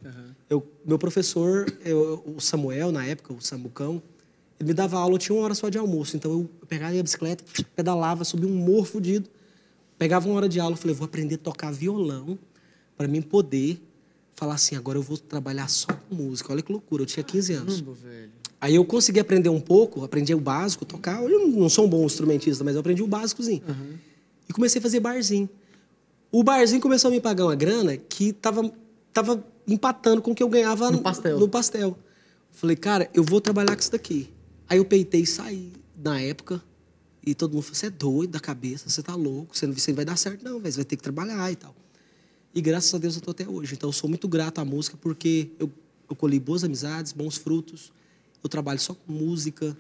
[0.51, 4.03] Eu, meu professor, eu- o Samuel, na época, o Samucão,
[4.59, 6.17] ele me dava aula, eu tinha uma hora só de almoço.
[6.17, 7.45] Então eu pegava a bicicleta,
[7.77, 9.29] pedalava, subia um morro fudido,
[9.97, 12.37] pegava uma hora de aula, falei, vou aprender a tocar violão
[12.97, 13.81] para mim poder
[14.35, 16.53] falar assim, agora eu vou trabalhar só com música.
[16.53, 17.81] Olha que loucura, eu tinha 15 anos.
[17.81, 18.31] Caramba, velho.
[18.61, 21.23] Aí eu consegui aprender um pouco, aprendi o básico, tocar.
[21.23, 23.63] Eu não- sou um bom instrumentista, mas eu aprendi o básicozinho.
[24.49, 25.49] E comecei a fazer barzinho.
[26.31, 28.71] O barzinho começou a me pagar uma grana que tava,
[29.13, 31.39] tava empatando com o que eu ganhava No pastel.
[31.39, 31.99] No pastel.
[32.51, 34.33] Falei, cara, eu vou trabalhar com isso daqui.
[34.69, 36.63] Aí eu peitei e saí na época.
[37.25, 39.91] E todo mundo falou: você é doido da cabeça, você tá louco, você não, você
[39.91, 41.75] não vai dar certo, não, você vai ter que trabalhar e tal.
[42.55, 43.75] E graças a Deus eu tô até hoje.
[43.75, 45.71] Então eu sou muito grato à música porque eu,
[46.09, 47.93] eu colhi boas amizades, bons frutos.
[48.43, 49.77] Eu trabalho só com música.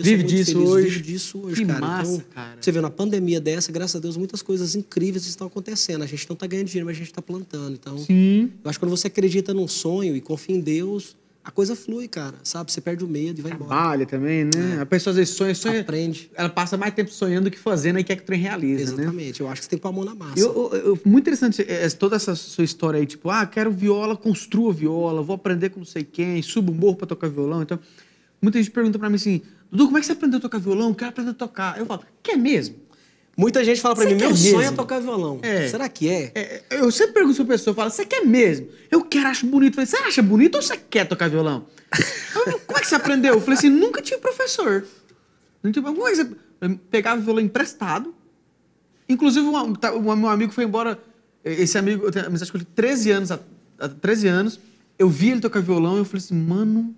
[0.00, 0.88] Eu Vive disso feliz, hoje.
[0.88, 1.80] Vivo disso hoje, Que cara.
[1.80, 2.56] massa, então, cara.
[2.60, 6.02] Você vê, na pandemia dessa, graças a Deus, muitas coisas incríveis estão acontecendo.
[6.02, 7.74] A gente não tá ganhando dinheiro, mas a gente tá plantando.
[7.74, 8.50] Então, Sim.
[8.64, 12.06] eu acho que quando você acredita num sonho e confia em Deus, a coisa flui,
[12.06, 12.34] cara.
[12.44, 12.70] Sabe?
[12.70, 13.68] Você perde o medo e vai embora.
[13.70, 14.78] Trabalha também, né?
[14.80, 15.80] A pessoa às vezes sonha, sonha.
[15.80, 16.30] Aprende.
[16.34, 19.02] Ela passa mais tempo sonhando do que fazendo e quer que o trem realiza, né?
[19.04, 19.40] Exatamente.
[19.40, 20.38] Eu acho que você tem que pôr a mão na massa.
[20.38, 24.16] Eu, eu- eu- muito interessante é, toda essa sua história aí, tipo, ah, quero viola,
[24.16, 27.62] construa viola, vou aprender com não sei quem, subo um morro pra tocar violão.
[27.62, 27.78] Então,
[28.40, 30.88] muita gente pergunta pra mim assim, Dudu, como é que você aprendeu a tocar violão?
[30.88, 31.78] Eu quero aprender a tocar.
[31.78, 32.76] Eu falo, quer mesmo?
[33.36, 34.76] Muita gente fala pra Você mim, meu sonho é mesmo?
[34.76, 35.38] tocar violão.
[35.42, 35.68] É.
[35.68, 36.32] Será que é?
[36.34, 38.68] É, eu sempre pergunto pra pessoa, fala, você quer mesmo?
[38.90, 39.78] Eu quero, acho bonito.
[39.78, 41.66] Eu falei, você acha bonito ou você quer tocar violão?
[42.46, 43.34] Eu, Como é que você aprendeu?
[43.34, 44.84] Eu falei assim, nunca tive professor.
[45.62, 46.30] Não tive- Como é que você...
[46.60, 48.14] Eu pegava violão emprestado.
[49.08, 50.98] Inclusive, um, tá, um meu amigo foi embora...
[51.44, 53.30] Esse amigo, eu tenho amizade com ele 13 anos.
[53.30, 53.38] Há
[53.88, 54.60] 13 anos.
[54.98, 56.94] Eu vi ele tocar violão e eu falei assim, mano,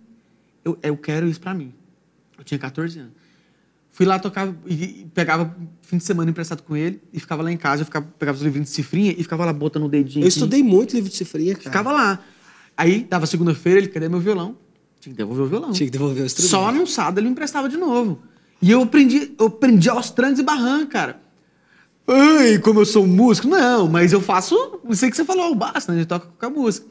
[0.65, 1.73] eu, eu quero isso pra mim.
[2.43, 3.13] Eu tinha 14 anos.
[3.93, 7.57] Fui lá, tocava e, pegava fim de semana emprestado com ele e ficava lá em
[7.57, 7.83] casa.
[7.83, 10.25] Eu ficava, pegava os livrinhos de cifrinha e ficava lá botando o dedinho.
[10.25, 10.37] Eu aqui.
[10.37, 11.65] estudei muito livro de cifrinha, cara.
[11.65, 12.19] Ficava lá.
[12.77, 14.57] Aí, dava segunda-feira, ele, cadê meu violão?
[14.99, 15.73] Tinha que devolver o violão.
[15.73, 16.51] Tinha que devolver o instrumento.
[16.51, 18.23] Só sábado ele me emprestava de novo.
[18.61, 21.21] E eu aprendi, eu aprendi aos trancos e barrancos, cara.
[22.09, 23.47] Ai, como eu sou um músico?
[23.47, 24.55] Não, mas eu faço.
[24.89, 25.99] Eu sei que você falou, basta, né?
[25.99, 26.87] A gente toca com a música.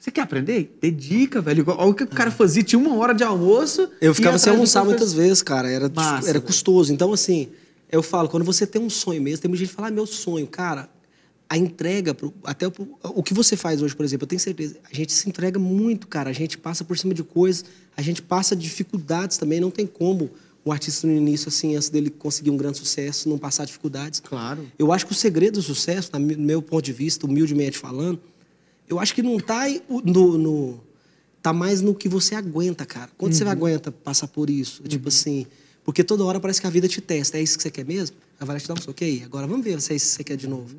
[0.00, 0.76] Você quer aprender?
[0.80, 1.62] Dedica, velho.
[1.68, 2.62] Olha o que o cara fazia.
[2.62, 3.86] Tinha uma hora de almoço.
[4.00, 5.70] Eu ficava sem almoçar muitas vezes, cara.
[5.70, 6.42] Era, Massa, era velho.
[6.42, 6.90] custoso.
[6.90, 7.48] Então, assim,
[7.92, 10.06] eu falo, quando você tem um sonho mesmo, tem muita gente que fala, ah, meu
[10.06, 10.88] sonho, cara,
[11.50, 14.76] a entrega, pro- até pro- o que você faz hoje, por exemplo, eu tenho certeza,
[14.90, 16.30] a gente se entrega muito, cara.
[16.30, 19.60] A gente passa por cima de coisas, a gente passa dificuldades também.
[19.60, 20.30] Não tem como
[20.64, 24.18] o artista no início, assim, antes dele conseguir um grande sucesso, não passar dificuldades.
[24.20, 24.66] Claro.
[24.78, 28.18] Eu acho que o segredo do sucesso, no meu ponto de vista, humildemente falando,
[28.90, 29.64] eu acho que não tá
[30.04, 30.80] no, no-
[31.40, 33.08] tá mais no que você aguenta, cara.
[33.16, 34.82] Quanto você aguenta passar por isso?
[34.82, 35.46] Tipo assim,
[35.84, 37.38] porque toda hora parece que a vida te testa.
[37.38, 38.16] É isso que você quer mesmo?
[38.38, 39.22] Ela vai te dar um soco aí.
[39.24, 40.76] Agora vamos ver se é isso que você quer de novo.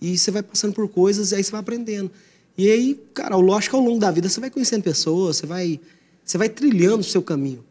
[0.00, 2.10] E você vai passando por coisas e aí você vai aprendendo.
[2.58, 5.80] E aí, cara, lógico que ao longo da vida você vai conhecendo pessoas, você vai,
[6.24, 7.64] você vai trilhando o seu caminho.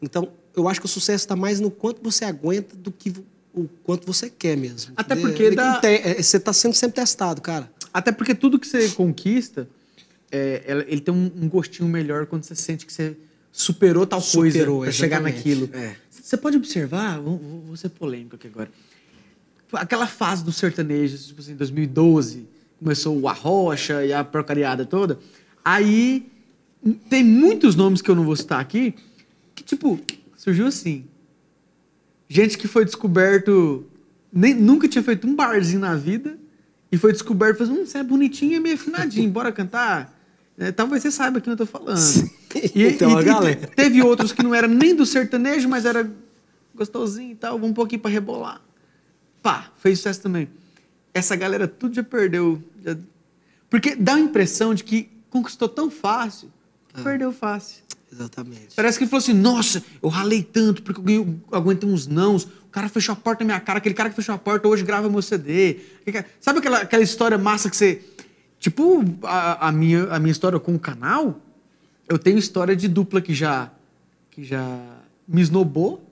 [0.00, 3.12] Então, eu acho que o sucesso está mais no quanto você aguenta do que
[3.54, 4.92] o quanto você quer mesmo.
[4.96, 7.70] Até É- porque é dá- tem- é- você está sendo sempre testado, cara.
[7.92, 9.68] Até porque tudo que você conquista,
[10.30, 13.16] é, ele tem um, gostinho melhor quando você sente que você
[13.50, 15.68] superou tal coisa pra chegar naquilo.
[15.74, 15.94] É.
[16.10, 18.70] Você pode observar, vou, vou- vou ser polêmico aqui agora.
[19.72, 22.46] Aquela fase do sertanejo, tipo assim, 2012,
[22.78, 25.18] começou o Arrocha e a porcariada toda.
[25.64, 26.26] Aí
[27.08, 28.94] tem muitos nomes que eu não vou citar aqui,
[29.54, 30.00] que, tipo,
[30.36, 31.04] surgiu assim.
[32.28, 33.86] Gente que foi descoberto,
[34.32, 36.38] nem, nunca tinha feito um barzinho na vida,
[36.92, 40.16] e foi descoberto, fez, hum, você é bonitinho e meio afinadinho, bora cantar?
[40.58, 41.98] É, talvez você saiba quem eu tô falando.
[42.74, 43.56] Então, a galera.
[43.66, 46.08] te- teve outros que não era nem do sertanejo, mas era
[46.74, 48.60] gostosinho e tal, um pouquinho pra rebolar.
[49.42, 50.48] Pá, fez sucesso também.
[51.14, 52.62] Essa galera tudo já perdeu.
[52.84, 52.96] já-
[53.70, 56.50] Porque dá a impressão de que conquistou tão fácil,
[56.92, 57.02] que Ah.
[57.02, 57.82] perdeu fácil.
[58.12, 58.74] Exatamente.
[58.76, 62.46] Parece que ele falou assim: nossa, eu ralei tanto porque eu aguentei uns nãos.
[62.72, 63.76] O cara fechou a porta na minha cara.
[63.76, 65.76] Aquele cara que fechou a porta hoje grava meu CD.
[66.40, 68.00] Sabe aquela, aquela história massa que você.
[68.58, 71.38] Tipo, a, a minha, a minha história com o canal,
[72.08, 73.70] eu tenho história de dupla que já,
[74.30, 74.80] que já
[75.28, 76.02] me esnobou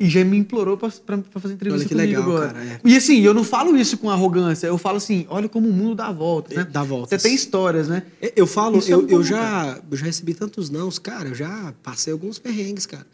[0.00, 2.54] e já me implorou pra, pra, pra fazer entrevista Olha que comigo legal, agora.
[2.54, 2.80] cara, é.
[2.82, 5.94] E assim, eu não falo isso com arrogância, eu falo assim: olha como o mundo
[5.94, 6.66] dá voltas, né?
[6.70, 7.20] Dá voltas.
[7.20, 8.02] Você tem histórias, né?
[8.34, 11.34] Eu falo, Isso é eu, bom, eu já, eu já recebi tantos nãos, cara, eu
[11.34, 13.06] já passei alguns perrengues, cara.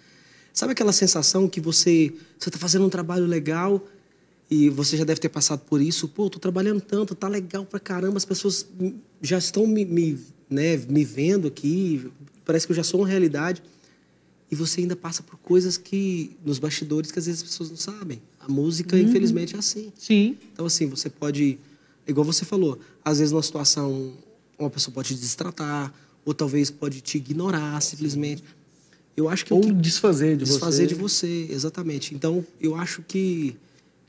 [0.52, 3.84] Sabe aquela sensação que você você tá fazendo um trabalho legal
[4.50, 6.06] e você já deve ter passado por isso?
[6.08, 8.66] Pô, tô trabalhando tanto, tá legal pra caramba, as pessoas
[9.20, 10.18] já estão me, me,
[10.50, 12.10] né, me vendo aqui,
[12.44, 13.62] parece que eu já sou uma realidade.
[14.50, 17.76] E você ainda passa por coisas que nos bastidores que às vezes as pessoas não
[17.78, 18.20] sabem.
[18.38, 19.90] A música, infelizmente, é assim.
[19.96, 20.36] Sim.
[20.52, 21.58] Então, assim, você pode.
[22.06, 24.12] Igual você falou, às vezes numa situação,
[24.58, 25.90] uma pessoa pode te destratar,
[26.22, 28.44] ou talvez pode te ignorar simplesmente.
[29.16, 29.52] Eu acho que.
[29.52, 30.86] Ou que- desfazer de desfazer você.
[30.88, 32.14] de você, exatamente.
[32.14, 33.56] Então, eu acho que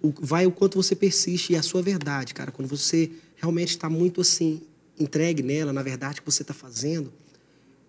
[0.02, 2.52] o- vai o quanto você persiste e a sua verdade, cara.
[2.52, 4.62] Quando você realmente está muito assim,
[5.00, 7.12] entregue nela, na verdade que você está fazendo,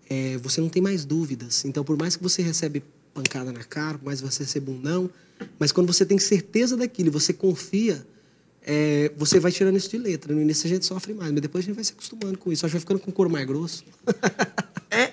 [0.09, 1.63] é, você não tem mais dúvidas.
[1.65, 4.77] Então, por mais que você recebe pancada na cara, por mais que você receba um
[4.79, 5.09] não,
[5.57, 8.05] mas quando você tem certeza daquilo e você confia,
[8.61, 10.33] é, você vai tirando isso de letra.
[10.33, 12.65] No início a gente sofre mais, mas depois a gente vai se acostumando com isso.
[12.65, 13.85] Acho que vai ficando com o couro mais grosso.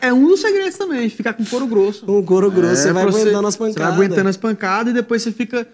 [0.03, 2.05] É, um dos segredos também, ficar com couro grosso.
[2.05, 3.95] Com couro grosso, É, você vai aguentando as Você vai pancadas.
[3.97, 5.67] aguentando as pancadas e depois você fica.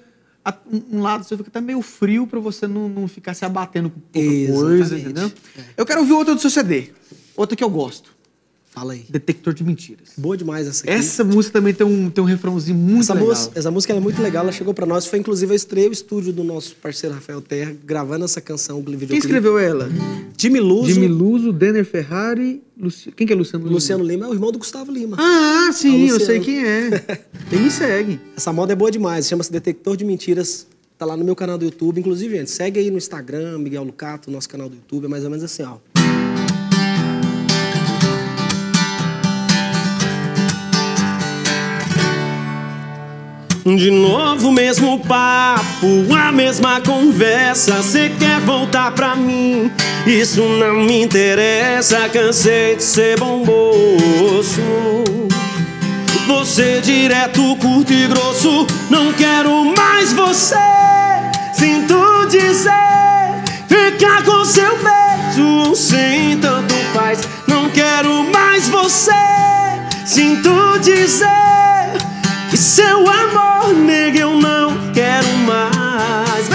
[0.91, 4.01] Um lado você fica até meio frio pra você não, não ficar se abatendo com
[4.01, 5.05] pouca coisa, Exatamente.
[5.11, 5.33] entendeu?
[5.57, 5.61] É.
[5.77, 6.91] Eu quero ouvir outra do seu CD.
[7.37, 8.11] Outra que eu gosto.
[8.79, 9.05] Fala aí.
[9.11, 10.11] Detector de Mentiras.
[10.17, 10.93] Boa demais essa aqui.
[10.93, 13.29] Essa música também tem um, tem um refrãozinho muito essa, legal.
[13.29, 15.05] música, essa música é muito legal, ela chegou pra nós.
[15.05, 18.85] Foi inclusive a estreia o estúdio do nosso parceiro Rafael Terra, gravando essa canção, o
[18.85, 19.89] Quem escreveu ela?
[20.37, 22.63] Jimmy Luso, Jimmy Luso, Denner Ferrari.
[22.81, 23.11] Luci...
[23.11, 23.75] Quem que é Luciano Lima?
[23.75, 25.17] Luciano Lima, é o irmão do Gustavo Lima.
[25.19, 27.05] Ah, sim, É eu sei quem é.
[27.51, 28.21] Ele me segue.
[28.37, 30.69] Essa moda é boa demais, chama-se Detector de Mentiras.
[30.97, 31.99] Tá lá no meu canal do YouTube.
[31.99, 35.07] Inclusive, gente, segue aí no Instagram, Miguel Lucato, nosso canal do YouTube.
[35.07, 35.79] É mais ou menos assim, ó.
[43.77, 47.83] De novo, mesmo papo, a mesma conversa.
[47.83, 49.71] Cê quer voltar pra mim?
[50.07, 52.09] Isso não me interessa.
[52.09, 54.63] Cansei de ser bom moço.
[56.27, 58.67] Você direto, curto e grosso.
[58.89, 60.55] Não quero mais você.
[61.53, 62.73] Sinto dizer,
[63.69, 67.21] ficar com seu beijo sem tanto faz.
[67.47, 69.13] Não quero mais você.
[70.07, 71.88] Sinto dizer
[72.59, 76.49] seu amor, nega, eu não quero mais.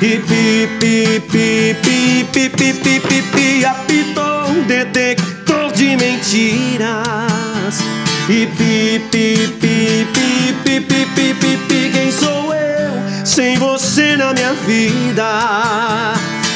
[0.00, 7.80] E pi, pi, pi, pi, pi, pi, pi, pi, pi, apitou um detector de mentiras.
[8.28, 12.92] E pi, pi, pi, pi, pi, pi, pi, pi, pi, quem sou eu
[13.26, 16.14] sem você na minha vida?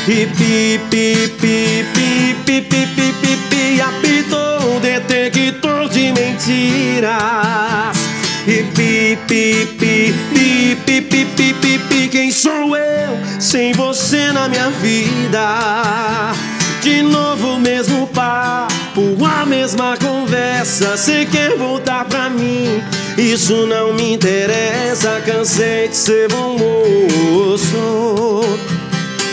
[0.09, 8.09] E pi, pi, pi, pi, pi, pi, pi, pi, pi, apitou um detector de mentiras.
[8.51, 14.33] E pi, pi, pi, pi, pi, pi, pi, pi, pi, quem sou eu sem você
[14.33, 16.33] na minha vida?
[16.81, 20.97] De novo o mesmo papo, a mesma conversa.
[20.97, 22.83] Cê quer voltar pra mim?
[23.19, 25.21] Isso não me interessa.
[25.27, 28.41] Cansei de ser bom moço.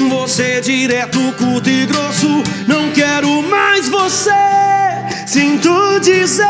[0.09, 2.43] Você direto, curto e grosso.
[2.68, 4.32] Não quero mais você.
[5.26, 6.43] Sinto dizer,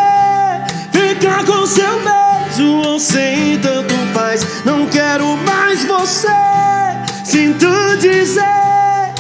[0.96, 4.64] ficar com seu beijo ou sem tanto faz.
[4.64, 6.28] Não quero mais você.
[7.24, 7.68] Sinto
[8.00, 9.14] dizer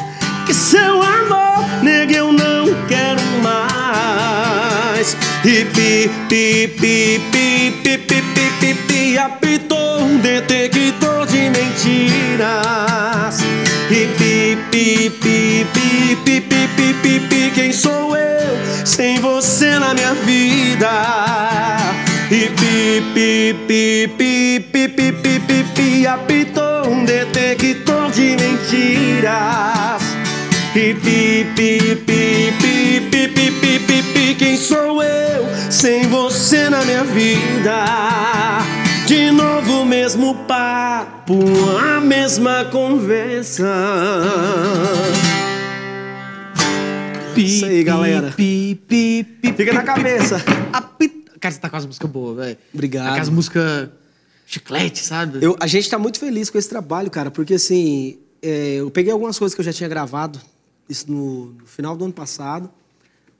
[0.45, 5.17] que seu amor, nega, eu não quero mais.
[5.43, 13.41] E pi, pi, pi, pi, pi, pi, pi, pi, pi, apitou um detector de mentiras.
[13.89, 18.34] E pi, pi, pi, pi, pi, pi, pi, pi, pi, quem sou eu
[18.85, 20.91] sem você na minha vida?
[22.29, 30.01] E pi, pi, pi, pi, pi, pi, pi, pi, pi, apitou um detector de mentiras.
[30.75, 36.69] E pi, pi, pi, pi, pi, pi, pi, pi, pi, quem sou eu sem você
[36.69, 37.85] na minha vida?
[39.07, 41.39] De novo o mesmo papo,
[41.79, 43.65] a mesma conversa.
[47.41, 48.31] Isso aí, galera.
[48.31, 50.37] Pi, pi, pi, Fica na cabeça.
[51.39, 52.57] Cara, você tá com as músicas boas, velho.
[52.73, 53.09] Obrigado.
[53.09, 53.89] Tá com as músicas
[54.45, 55.43] chiclete, sabe?
[55.43, 59.11] Eu, a gente tá muito feliz com esse trabalho, cara, porque assim, é, eu peguei
[59.11, 60.39] algumas coisas que eu já tinha gravado,
[60.87, 62.69] isso no, no final do ano passado,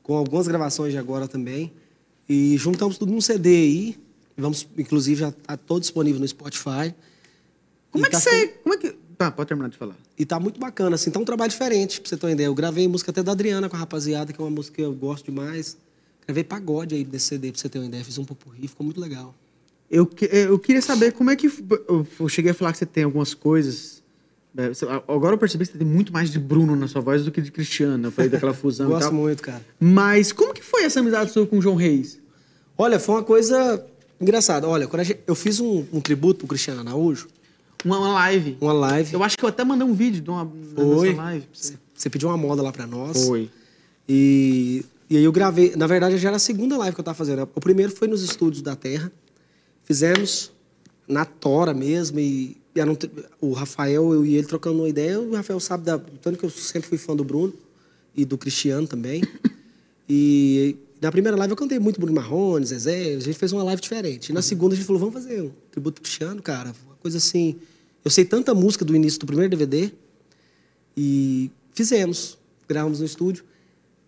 [0.02, 1.72] com algumas gravações de agora também,
[2.28, 4.00] e juntamos tudo num CD aí,
[4.38, 6.94] vamos, inclusive já tá todo disponível no Spotify.
[7.92, 8.48] Como E é que tá você.
[8.64, 8.96] Como é que.
[9.18, 9.96] Tá, pode terminar de falar.
[10.18, 12.48] E tá muito bacana, assim, tá um trabalho diferente, pra você ter uma ideia.
[12.48, 14.94] Eu gravei música até da Adriana com a rapaziada, que é uma música que eu
[14.94, 15.78] gosto demais.
[16.26, 18.04] Gravei pagode aí nesse CD, pra você ter uma ideia.
[18.04, 19.36] Fiz um popurrí, ficou muito legal.
[19.92, 21.48] Eu, que- eu queria saber como é que.
[22.20, 24.02] Eu cheguei a falar que você tem algumas coisas.
[24.54, 24.72] né,
[25.08, 27.42] Agora eu percebi que você tem muito mais de Bruno na sua voz do que
[27.42, 28.08] de Cristiano.
[28.08, 29.62] Eu falei daquela fusão Gosto muito, cara.
[29.80, 32.18] Mas como que foi essa amizade sua com o João Reis?
[32.78, 33.86] Olha, foi uma coisa
[34.20, 34.68] engraçada.
[34.68, 37.28] Olha, quando gente- eu fiz um, um tributo pro Cristiano Araújo,
[37.86, 38.58] Uma, uma live.
[38.60, 39.14] uma live.
[39.14, 41.10] Eu acho que eu até mandei um vídeo de uma Foi.
[41.10, 41.48] dessa live.
[41.54, 42.10] você.
[42.10, 43.26] Pediu uma moda lá pra nós.
[43.28, 43.50] Foi.
[44.10, 45.76] E, e aí eu gravei.
[45.76, 47.44] Na verdade, já era a segunda live que eu tava fazendo.
[47.56, 49.12] O primeiro foi nos estúdios da Terra.
[49.84, 50.52] Fizemos
[51.08, 52.20] na tora mesmo.
[52.20, 52.98] E, e um
[53.40, 55.22] o Rafael, eu e ele trocando uma ideia.
[55.22, 56.00] O Rafael sabe da.
[56.00, 57.54] Tanto que eu sempre fui fã do Bruno
[58.16, 59.22] e do Cristiano também.
[60.08, 63.16] E na primeira live eu cantei muito Bruno Marrone, Zezé.
[63.16, 64.30] A gente fez uma live diferente.
[64.30, 66.74] E na segunda a gente falou: vamos fazer um tributo pro Cristiano, cara.
[66.86, 67.56] Uma coisa assim.
[68.06, 69.92] Eu sei tanta música do início do primeiro DVD.
[70.96, 72.38] E fizemos,
[72.70, 73.44] gravamos no estúdio.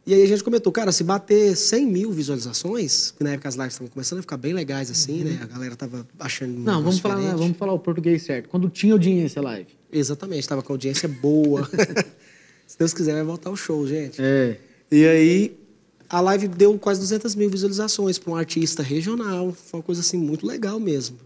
[0.06, 3.56] E aí a gente comentou, cara, se bater 100 mil visualizações, que na época as
[3.56, 5.40] lives estavam começando a ficar bem legais assim, né?
[5.42, 8.48] A galera tava achando Não, vamos falar, vamos falar o português certo.
[8.48, 9.68] Quando tinha audiência live.
[9.92, 11.70] Exatamente, tava com audiência boa.
[12.68, 14.22] se Deus quiser, vai voltar o show, gente.
[14.22, 14.60] É.
[14.92, 15.60] E aí,
[16.08, 19.52] a live deu quase 200 mil visualizações para um artista regional.
[19.52, 21.18] Foi uma coisa, assim, muito legal mesmo.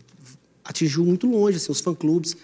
[0.64, 2.36] Atingiu muito longe, assim, os fã-clubes.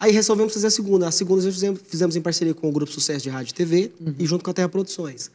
[0.00, 1.08] Aí resolvemos fazer a segunda.
[1.08, 3.92] A segunda nós fizemos, fizemos em parceria com o Grupo Sucesso de Rádio e TV
[4.18, 5.30] e junto com a Terra Produções.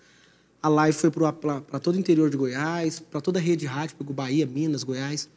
[0.61, 3.97] A live foi para todo o interior de Goiás, para toda a rede de rádio,
[3.97, 5.27] pegou Bahia, Minas, Goiás,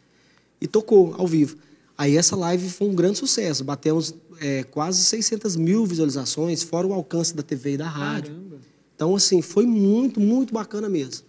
[0.60, 1.56] e tocou ao vivo.
[1.98, 3.64] Aí essa live foi um grande sucesso.
[3.64, 8.34] Batemos é, quase 600 mil visualizações, fora o alcance da TV e da rádio.
[8.34, 8.56] Caramba.
[8.94, 11.24] Então, assim, foi muito, muito bacana mesmo.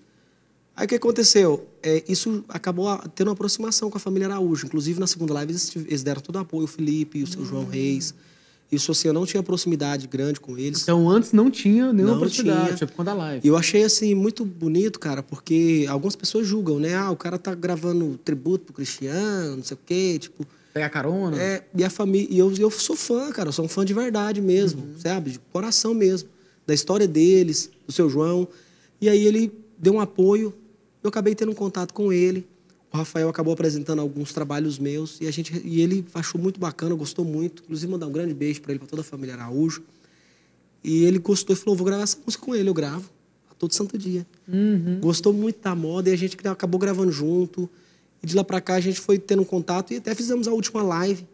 [0.78, 1.68] Aí o que aconteceu?
[1.82, 4.68] É, isso acabou tendo uma aproximação com a família Araújo.
[4.68, 8.14] Inclusive, na segunda live, eles, deram todo o apoio, o Felipe, o seu João Reis.
[8.72, 10.84] Isso, assim, eu não tinha proximidade grande com eles.
[10.84, 12.78] Então antes não tinha nenhuma Não oportunidade, tinha.
[12.78, 13.42] tipo quando a live.
[13.44, 16.94] E eu achei, assim, muito bonito, cara, porque algumas pessoas julgam, né?
[16.94, 20.46] Ah, o cara tá gravando tributo pro Cristiano, não sei o quê, tipo...
[20.74, 21.42] pegar carona?
[21.42, 22.28] É, e a família.
[22.30, 23.50] E eu, eu sou fã, cara.
[23.50, 25.32] Eu sou um fã de verdade mesmo, sabe?
[25.32, 26.30] De coração mesmo.
[26.68, 28.48] Da história deles, do seu João.
[29.02, 30.54] E aí ele deu um apoio.
[31.04, 32.46] Eu acabei tendo um contato com ele.
[32.92, 35.20] O Rafael acabou apresentando alguns trabalhos meus.
[35.22, 37.64] E, a gente, e ele achou muito bacana, gostou muito.
[37.64, 39.84] Inclusive, mandar um grande beijo para ele, para toda a família Araújo.
[40.84, 42.70] E ele gostou e falou: vou gravar essa música com ele.
[42.70, 43.10] Eu gravo
[43.52, 44.26] a todo santo dia.
[45.00, 47.70] Gostou muito da moda e a gente acabou gravando junto.
[48.24, 50.52] E de lá pra cá a gente foi tendo um contato e até fizemos a
[50.52, 51.28] última live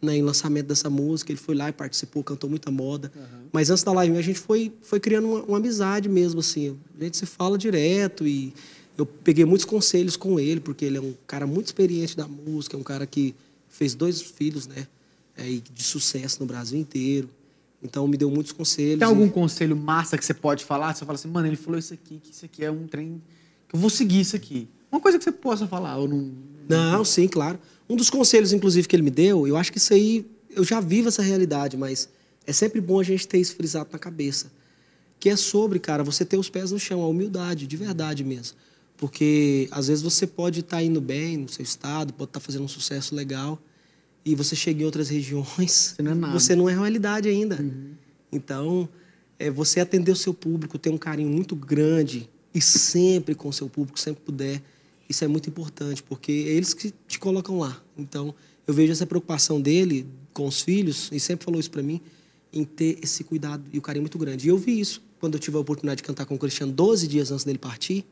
[0.00, 1.30] né, em lançamento dessa música.
[1.30, 3.12] Ele foi lá e participou, cantou muita moda.
[3.52, 6.76] Mas antes da live a gente foi, foi criando uma, uma amizade mesmo, assim.
[6.98, 8.52] A gente se fala direto e
[8.96, 12.76] eu peguei muitos conselhos com ele, porque ele é um cara muito experiente da música,
[12.76, 13.34] é um cara que
[13.68, 14.86] fez dois filhos, né?
[15.36, 17.28] é, e de sucesso no Brasil inteiro.
[17.82, 18.98] Então me deu muitos conselhos.
[18.98, 20.94] Tem e- algum conselho massa que você pode falar?
[20.94, 23.20] Você fala assim, mano, ele falou isso aqui, que isso aqui é um trem
[23.68, 24.68] que eu vou seguir isso aqui.
[24.90, 26.32] Uma coisa que você possa falar, ou não.
[26.68, 27.58] Não, sim, claro.
[27.88, 30.80] Um dos conselhos, inclusive, que ele me deu, eu acho que isso aí, eu já
[30.80, 32.08] vivo essa realidade, mas
[32.46, 34.50] é sempre bom a gente ter isso frisado na cabeça.
[35.20, 38.56] Que é sobre, cara, você ter os pés no chão, a humildade, de verdade mesmo.
[38.96, 42.68] Porque às vezes você pode estar indo bem no seu estado, pode estar fazendo um
[42.68, 43.60] sucesso legal,
[44.24, 46.32] e você chega em outras regiões, Você não é nada.
[46.38, 47.58] você não é realidade ainda.
[48.32, 48.88] Então,
[49.38, 53.52] é você atender o seu público, ter um carinho muito grande e sempre com o
[53.52, 54.62] seu público, sempre puder.
[55.08, 57.80] Isso é muito importante, porque é eles que te colocam lá.
[57.96, 58.34] Então,
[58.66, 62.00] eu vejo essa preocupação dele com os filhos, e sempre falou isso para mim,
[62.52, 64.46] em ter esse cuidado e o carinho muito grande.
[64.46, 67.06] E eu vi isso quando eu tive a oportunidade de cantar com o Cristiano 12
[67.06, 68.04] dias antes dele partir.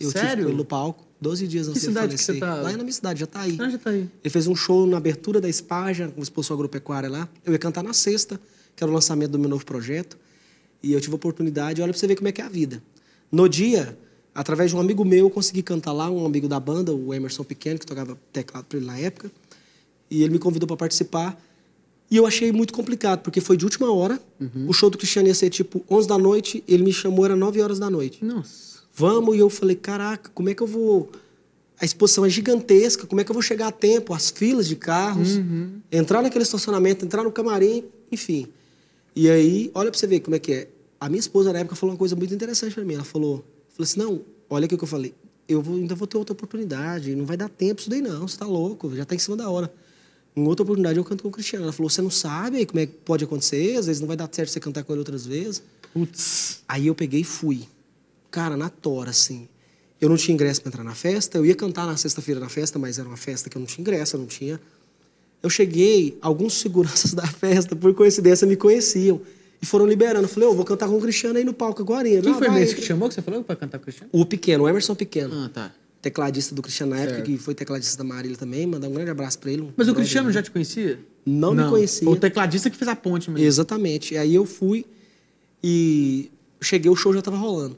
[0.00, 0.46] Eu Sério?
[0.46, 2.34] tive no palco, 12 dias antes dele cidade que falecer.
[2.34, 2.54] você tá?
[2.62, 3.56] Lá na minha cidade, já tá aí.
[3.60, 4.08] Ah, já tá aí.
[4.24, 7.28] Ele fez um show na abertura da Espaja, com a exposição agropecuária lá.
[7.44, 8.40] Eu ia cantar na sexta,
[8.74, 10.16] que era o lançamento do meu novo projeto.
[10.82, 12.82] E eu tive a oportunidade, olha pra você ver como é que é a vida.
[13.30, 13.98] No dia,
[14.34, 17.44] através de um amigo meu, eu consegui cantar lá, um amigo da banda, o Emerson
[17.44, 19.30] Pequeno, que tocava teclado pra ele na época.
[20.10, 21.38] E ele me convidou para participar.
[22.10, 24.18] E eu achei muito complicado, porque foi de última hora.
[24.66, 27.60] O show do Cristiano ia ser tipo 11 da noite, ele me chamou, era 9
[27.60, 28.69] horas da noite Nossa.
[28.92, 29.36] Vamos.
[29.36, 31.10] E eu falei, caraca, como é que eu vou.
[31.80, 34.12] A exposição é gigantesca, como é que eu vou chegar a tempo?
[34.12, 35.40] As filas de carros,
[35.90, 38.48] entrar naquele estacionamento, entrar no camarim, enfim.
[39.16, 40.68] E aí, olha pra você ver como é que é.
[41.00, 42.94] A minha esposa, na época, falou uma coisa muito interessante pra mim.
[42.94, 44.20] Ela falou, falou assim: não,
[44.50, 45.14] olha aqui o que eu falei.
[45.48, 48.28] Eu vou, ainda vou ter outra oportunidade, não vai dar tempo isso daí, não.
[48.28, 49.72] Você tá louco, já tá em cima da hora.
[50.36, 51.64] Em outra oportunidade, eu canto com o Cristiano.
[51.64, 53.76] Ela falou: você não sabe aí como é que pode acontecer?
[53.76, 55.62] Às vezes não vai dar certo você cantar com ele outras vezes.
[55.94, 56.62] Putz.
[56.68, 57.66] Aí eu peguei e fui.
[58.30, 59.48] Cara, na tora, assim.
[60.00, 61.36] Eu não tinha ingresso para entrar na festa.
[61.38, 63.82] Eu ia cantar na sexta-feira na festa, mas era uma festa que eu não tinha
[63.82, 64.60] ingresso, eu não tinha.
[65.42, 69.20] Eu cheguei, alguns seguranças da festa, por coincidência, me conheciam.
[69.62, 70.24] E foram liberando.
[70.24, 72.08] Eu falei, eu vou cantar com o Cristiano aí no palco agora.
[72.08, 73.84] Quem Não, foi vai, mesmo que te chamou, que você falou pra cantar com o
[73.84, 74.10] Cristiano?
[74.12, 75.34] O Pequeno, o Emerson Pequeno.
[75.44, 75.72] Ah, tá.
[76.00, 77.26] Tecladista do Cristiano na época, Certo.
[77.26, 78.66] que foi tecladista da Marília também.
[78.66, 79.60] Mandar um grande abraço para ele.
[79.62, 80.32] um Mas o Cristiano meu.
[80.32, 80.98] já te conhecia?
[81.26, 82.04] Não me conhecia.
[82.06, 83.46] Foi o tecladista que fez a ponte mesmo.
[83.46, 84.14] Exatamente.
[84.14, 84.86] E aí eu fui
[85.62, 86.30] e
[86.62, 87.76] cheguei, o show já estava rolando.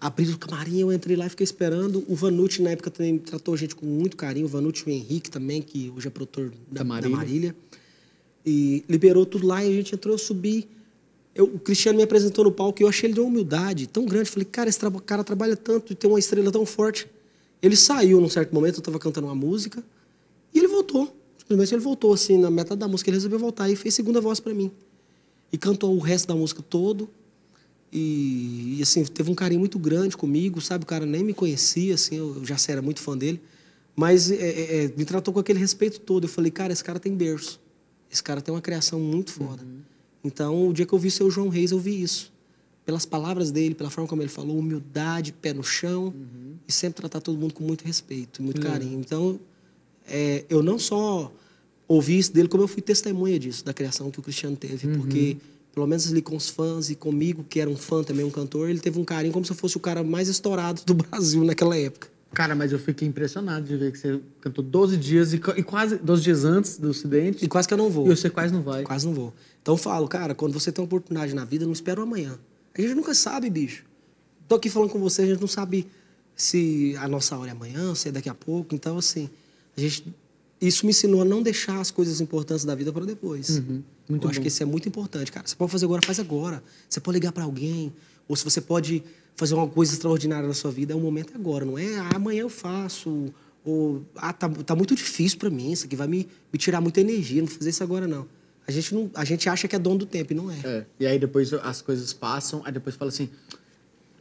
[0.00, 2.04] Abri o camarim, eu entrei lá e fiquei esperando.
[2.06, 4.44] O Vanucci, na época, também tratou a gente com muito carinho.
[4.46, 7.16] O Vanucci e o Henrique também, que hoje é produtor da, Da da Marília.
[7.16, 7.56] Marília.
[8.44, 10.68] E liberou tudo lá e a gente entrou, eu subi.
[11.34, 14.04] Eu, o Cristiano me apresentou no palco e eu achei ele de uma humildade tão
[14.06, 14.30] grande.
[14.30, 17.06] Falei, cara, esse traba- cara trabalha tanto e tem uma estrela tão forte.
[17.60, 19.82] Ele saiu num certo momento, eu estava cantando uma música
[20.54, 21.14] e ele voltou.
[21.38, 23.08] Simplesmente ele voltou, assim, na metade da música.
[23.10, 24.70] Ele resolveu voltar e fez segunda voz para mim.
[25.52, 27.08] E cantou o resto da música todo.
[27.92, 30.84] E, e, assim, teve um carinho muito grande comigo, sabe?
[30.84, 33.40] O cara nem me conhecia, assim, eu, já era muito fã dele.
[33.94, 36.24] Mas é, é, é, me tratou com aquele respeito todo.
[36.24, 37.58] Eu falei, cara, esse cara tem berço.
[38.10, 39.64] Esse cara tem uma criação muito foda.
[40.22, 42.32] Então, o dia que eu vi o seu João Reis, eu vi isso.
[42.84, 46.12] Pelas palavras dele, pela forma como ele falou, humildade, pé no chão.
[46.68, 49.00] E sempre tratar todo mundo com muito respeito, muito carinho.
[49.00, 49.40] Então,
[50.06, 51.32] é, eu não só
[51.88, 54.88] ouvi isso dele, como eu fui testemunha disso, da criação que o Cristiano teve.
[54.96, 55.36] Porque,
[55.76, 58.70] pelo menos ali com os fãs e comigo, que era um fã também, um cantor,
[58.70, 61.76] ele teve um carinho como se eu fosse o cara mais estourado do Brasil naquela
[61.76, 62.08] época.
[62.32, 65.96] Cara, mas eu fiquei impressionado de ver que você cantou 12 dias e, e quase
[65.96, 67.44] 12 dias antes do acidente.
[67.44, 68.06] E quase que eu não vou.
[68.10, 68.84] E você quase não vai.
[68.84, 69.34] Quase não vou.
[69.60, 72.38] Então eu falo, cara, quando você tem uma oportunidade na vida, não espera o amanhã.
[72.74, 73.84] A gente nunca sabe, bicho.
[74.48, 75.86] Tô aqui falando com você, a gente não sabe
[76.34, 78.74] se a nossa hora é amanhã, se é daqui a pouco.
[78.74, 79.28] Então, assim,
[79.76, 80.06] a gente.
[80.60, 83.58] Isso me ensinou a não deixar as coisas importantes da vida para depois.
[83.58, 83.82] Uhum.
[84.08, 84.42] eu acho bom.
[84.42, 85.46] que isso é muito importante, cara.
[85.46, 86.62] Você pode fazer agora, faz agora.
[86.88, 87.92] Você pode ligar para alguém,
[88.26, 89.02] ou se você pode
[89.36, 92.40] fazer uma coisa extraordinária na sua vida, é o momento agora, não é ah, amanhã
[92.40, 93.26] eu faço,
[93.62, 97.00] ou ah, tá, tá muito difícil para mim, isso aqui vai me, me tirar muita
[97.00, 98.26] energia, não vou fazer isso agora não.
[98.66, 100.58] A gente não, a gente acha que é dono do tempo e não é.
[100.64, 100.86] É.
[100.98, 103.28] E aí depois as coisas passam, aí depois fala assim.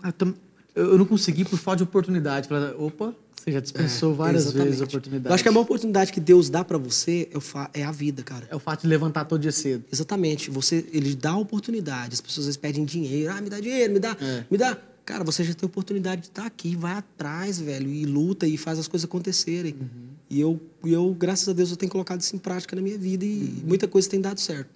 [0.04, 0.34] Ah, tô,
[0.76, 2.48] eu não consegui por falta de oportunidade.
[2.48, 4.68] Falei, opa, você já dispensou várias É, Exatamente.
[4.70, 5.28] vezes a oportunidade.
[5.30, 7.30] Eu acho que a maior oportunidade que Deus dá pra você
[7.74, 8.48] é, é a vida, cara.
[8.50, 9.84] É o fato de levantar todo dia cedo.
[9.92, 10.50] Exatamente.
[10.52, 12.14] Você, ele dá a oportunidade.
[12.16, 13.32] As pessoas às vezes pedem dinheiro.
[13.32, 14.46] Ah, me dá dinheiro, me dá, É.
[14.50, 14.78] me dá.
[15.06, 18.58] Cara, você já tem a oportunidade de estar aqui, vai atrás, velho, e luta e
[18.58, 19.76] faz as coisas acontecerem.
[19.80, 19.88] Uhum.
[20.28, 23.24] E eu, eu, graças a Deus, eu tenho colocado isso em prática na minha vida
[23.24, 23.28] e
[23.62, 23.68] Uhum.
[23.68, 24.68] muita coisa tem dado certo.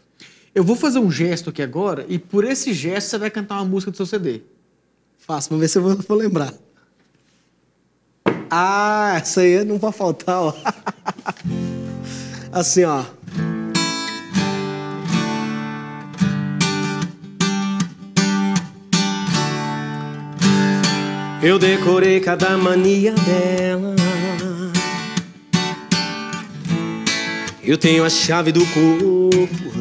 [0.53, 3.65] Eu vou fazer um gesto aqui agora e por esse gesto você vai cantar uma
[3.65, 4.41] música do seu CD.
[5.19, 6.53] Faço, vamos ver se eu vou, vou lembrar.
[8.49, 10.53] Ah, essa aí não pode faltar, ó.
[12.51, 13.03] Assim, ó.
[21.41, 23.95] Eu decorei cada mania dela.
[27.63, 29.78] Eu tenho a chave do corpo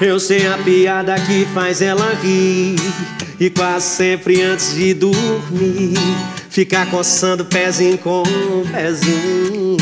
[0.00, 2.76] Eu sei a piada que faz ela rir.
[3.40, 5.94] E quase sempre antes de dormir,
[6.50, 8.24] ficar coçando pezinho com
[8.72, 9.76] pezinho.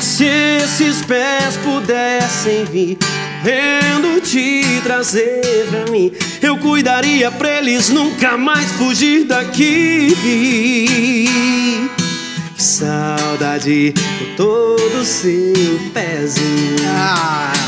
[0.00, 2.98] Se esses pés pudessem vir
[3.38, 6.12] correndo te trazer pra mim,
[6.42, 10.14] eu cuidaria pra eles nunca mais fugir daqui.
[12.58, 16.76] Saudade com todo seu pezinho.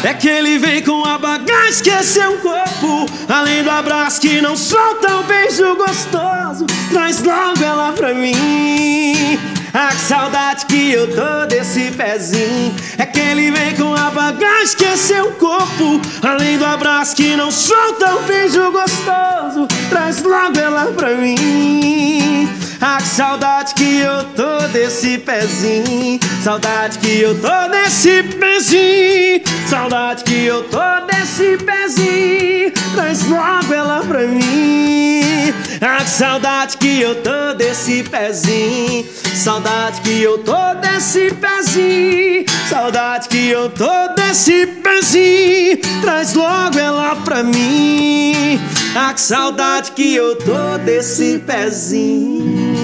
[0.03, 3.07] É que ele vem com a bagagem que é seu corpo.
[3.29, 9.39] Além do abraço que não solta o beijo gostoso Traz logo ela pra mim.
[9.73, 12.75] A saudade que eu tô desse pezinho.
[12.99, 16.01] É que ele vem com a bagagem que é seu corpo.
[16.21, 22.51] Além do abraço que não solta o beijo gostoso Traz logo ela pra mim
[22.81, 26.19] a saudade que eu tô desse pezinho.
[26.43, 29.43] Saudade que eu tô desse pezinho.
[29.69, 32.73] Saudade que eu tô desse pezinho.
[32.95, 35.53] Traz logo ela pra mim.
[35.83, 39.07] A saudade que eu tô desse pezinho.
[39.35, 42.45] Saudade que eu tô desse pezinho.
[42.69, 45.79] Saudade que eu tô desse pezinho.
[46.01, 48.59] Traz logo ela pra mim
[48.95, 52.75] A saudade que eu tô desse pezinho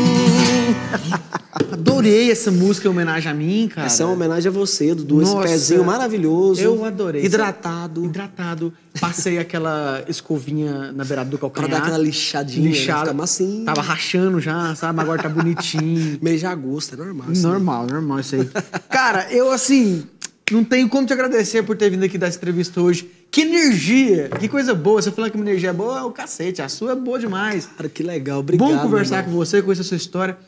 [1.72, 3.86] Adorei essa música em homenagem a mim, cara.
[3.86, 5.22] Essa é uma homenagem a você, Dudu.
[5.22, 6.60] Esse Nossa, pezinho maravilhoso.
[6.60, 7.24] Eu adorei.
[7.24, 8.04] Hidratado.
[8.04, 8.72] Hidratado.
[9.00, 11.70] Passei aquela escovinha na beirada do Pra calcanhar.
[11.70, 12.70] dar aquela lixadinha, né?
[12.70, 13.00] Lixada.
[13.00, 13.64] Fica massinho.
[13.64, 15.00] Tava rachando já, sabe?
[15.00, 16.18] Agora tá bonitinho.
[16.22, 17.28] Mês de agosto, é normal.
[17.30, 17.42] assim.
[17.42, 18.48] Normal, normal isso aí.
[18.90, 20.04] Cara, eu assim,
[20.50, 23.10] não tenho como te agradecer por ter vindo aqui dar essa entrevista hoje.
[23.30, 25.02] Que energia, que coisa boa.
[25.02, 26.62] Você falando que minha energia é boa, é o cacete.
[26.62, 27.66] A sua é boa demais.
[27.66, 28.40] Cara, que legal.
[28.40, 28.68] Obrigado.
[28.68, 30.38] Bom conversar com você, conhecer a sua história.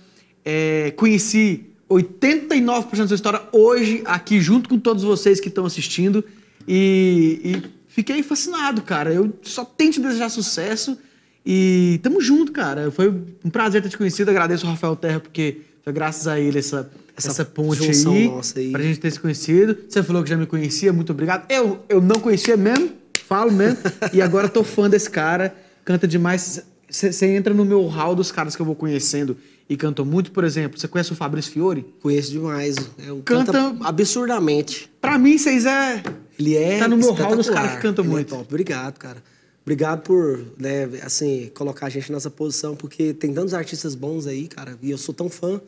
[0.44, 6.24] É, conheci 89% da sua história hoje aqui junto com todos vocês que estão assistindo
[6.66, 9.12] e, e fiquei fascinado, cara.
[9.12, 10.98] Eu só tenho te desejar sucesso
[11.44, 12.90] e tamo junto, cara.
[12.90, 13.08] Foi
[13.44, 14.30] um prazer ter te conhecido.
[14.30, 18.58] Agradeço ao Rafael Terra porque foi graças a ele essa, essa, Essa ponte aí, nossa
[18.58, 18.70] aí.
[18.72, 19.76] pra gente ter se conhecido.
[19.88, 21.44] Você falou que já me conhecia, muito obrigado.
[21.50, 22.92] Eu, eu não conhecia mesmo,
[23.26, 23.78] falo mesmo,
[24.12, 25.54] e agora tô fã desse cara,
[25.84, 26.62] canta demais.
[26.90, 29.36] Você entra no meu hall dos caras que eu vou conhecendo
[29.68, 31.84] e cantam muito, por exemplo, você conhece o Fabrício Fiore?
[32.00, 32.76] Conheço demais.
[33.06, 34.90] É um Canta- canta absurdamente.
[35.00, 36.02] Pra mim, vocês é.
[36.38, 38.28] Ele é Tá no meu hall dos caras que cantam Ele é muito.
[38.30, 38.44] top.
[38.48, 39.22] Obrigado, cara.
[39.62, 44.48] Obrigado por, né, assim, colocar a gente nessa posição, porque tem tantos artistas bons aí,
[44.48, 45.60] cara, e eu sou tão fã.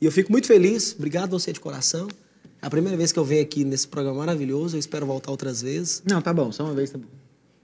[0.00, 0.94] E eu fico muito feliz.
[0.96, 2.08] Obrigado você de coração.
[2.60, 4.76] É a primeira vez que eu venho aqui nesse programa maravilhoso.
[4.76, 6.02] Eu espero voltar outras vezes.
[6.08, 7.06] Não, tá bom, só uma vez tá bom.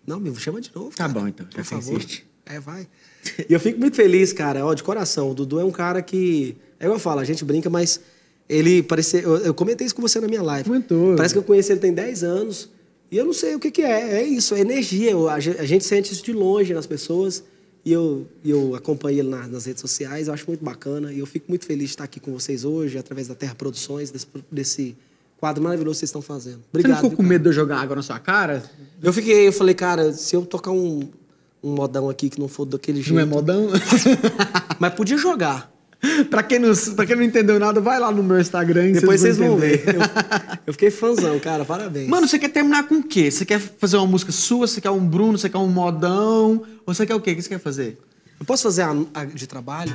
[0.06, 0.90] Não, me chama de novo.
[0.90, 1.12] Tá cara.
[1.12, 1.96] bom, então, já Por favor.
[1.96, 2.26] insiste.
[2.46, 2.86] É, vai.
[3.48, 5.30] E eu fico muito feliz, cara, ó, de coração.
[5.30, 6.56] O Dudu é um cara que.
[6.78, 8.00] É igual eu falo, a gente brinca, mas
[8.48, 9.20] ele parecia.
[9.20, 10.68] Eu, eu comentei isso com você na minha live.
[10.68, 11.16] Comentou.
[11.16, 12.68] Parece que eu conheci ele tem 10 anos.
[13.10, 14.20] E eu não sei o que, que é.
[14.20, 15.12] É isso, é energia.
[15.26, 17.42] A gente sente isso de longe nas pessoas.
[17.84, 20.26] E eu, eu acompanho ele na- nas redes sociais.
[20.28, 21.12] Eu acho muito bacana.
[21.12, 24.10] E eu fico muito feliz de estar aqui com vocês hoje, através da Terra Produções,
[24.10, 24.96] desse, desse
[25.38, 26.56] quadro maravilhoso que vocês estão fazendo.
[26.60, 26.90] Você Obrigado.
[26.92, 27.28] não ficou com cara?
[27.28, 28.62] medo de eu jogar água na sua cara?
[29.02, 31.08] Eu fiquei, eu falei, cara, se eu tocar um,
[31.62, 33.14] um modão aqui que não for daquele jeito.
[33.14, 33.68] Não é modão?
[34.80, 35.70] Mas podia jogar.
[36.30, 39.20] pra, quem não, pra quem não entendeu nada, vai lá no meu Instagram e Depois
[39.20, 39.76] vocês vão entender.
[39.78, 39.94] ver.
[39.96, 40.00] Eu,
[40.68, 41.64] eu fiquei fãzão, cara.
[41.64, 42.08] Parabéns.
[42.08, 43.30] Mano, você quer terminar com o quê?
[43.30, 44.66] Você quer fazer uma música sua?
[44.66, 45.38] Você quer um Bruno?
[45.38, 46.62] Você quer um modão?
[46.86, 47.32] Ou você quer o quê?
[47.32, 47.98] O que você quer fazer?
[48.40, 49.92] eu posso fazer a, a de trabalho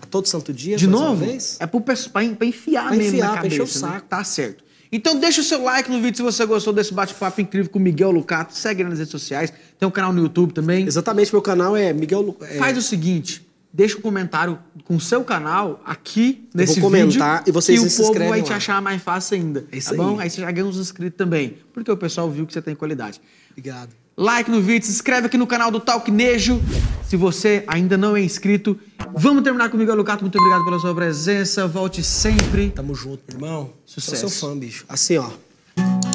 [0.00, 0.76] a todo santo dia?
[0.76, 1.24] De novo?
[1.58, 3.62] É pro pra, pra enfiar Pra mesmo enfiar, na pra cabeça.
[3.62, 3.92] encher o né?
[3.94, 4.06] saco.
[4.08, 4.64] Tá certo.
[4.94, 7.82] Então deixa o seu like no vídeo se você gostou desse bate-papo incrível com o
[7.82, 8.54] Miguel Lucato.
[8.56, 9.52] Segue nas redes sociais.
[9.78, 10.86] Tem um canal no YouTube também.
[10.86, 12.20] Exatamente, meu canal é Miguel.
[12.20, 16.80] Lu- É, Faz o seguinte, deixa um comentário com o seu canal aqui vou nesse
[16.80, 18.56] comentar vídeo e vocês que o se povo vai te lá.
[18.56, 19.64] achar mais fácil ainda.
[19.72, 20.16] É isso tá bom?
[20.16, 20.24] aí.
[20.24, 23.20] Aí você já ganha uns inscritos também, porque o pessoal viu que você tem qualidade.
[23.50, 23.90] Obrigado.
[24.16, 26.60] like no vídeo, se inscreve aqui no canal do Talknejo.
[27.08, 28.78] Se você ainda não é inscrito,
[29.14, 30.22] vamos terminar comigo, Alucato.
[30.22, 31.66] Muito obrigado pela sua presença.
[31.66, 32.70] Volte sempre.
[32.70, 33.70] Tamo junto, meu irmão.
[33.84, 34.20] Sucesso.
[34.20, 34.86] Sou seu fã, bicho.
[34.88, 35.30] Assim, ó.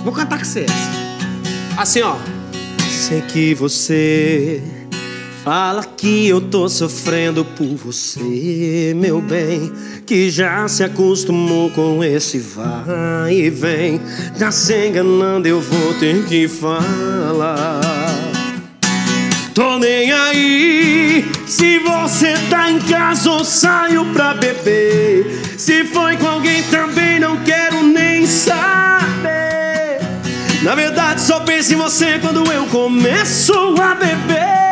[0.03, 0.65] Vou cantar com você.
[1.77, 2.15] Assim, ó.
[2.89, 4.63] Sei que você
[5.47, 9.71] fala que eu tô sofrendo por você, meu bem.
[10.05, 14.01] Que já se acostumou com esse vai e vem.
[14.37, 17.79] Tá se enganando, eu vou ter que falar.
[19.53, 25.25] Tô nem aí se você tá em casa ou saio pra beber.
[25.57, 30.01] Se foi com alguém também não quero nem saber.
[30.61, 34.66] Na verdade, só penso em você quando eu começo a beber.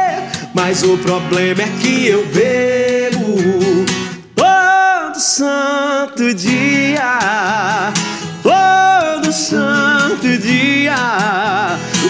[0.56, 3.36] Mas o problema é que eu bebo
[4.34, 7.92] todo santo dia.
[8.42, 10.96] Todo santo dia.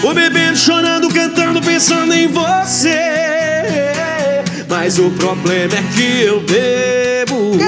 [0.00, 2.96] Vou bebendo, chorando, cantando, pensando em você.
[4.68, 7.58] Mas o problema é que eu bebo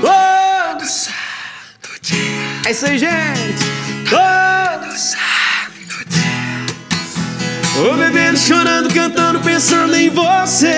[0.00, 2.16] todo santo dia.
[2.66, 3.66] É isso aí, gente.
[4.08, 5.39] Todo santo dia.
[7.80, 10.74] Vou bebendo, chorando, cantando, pensando em você.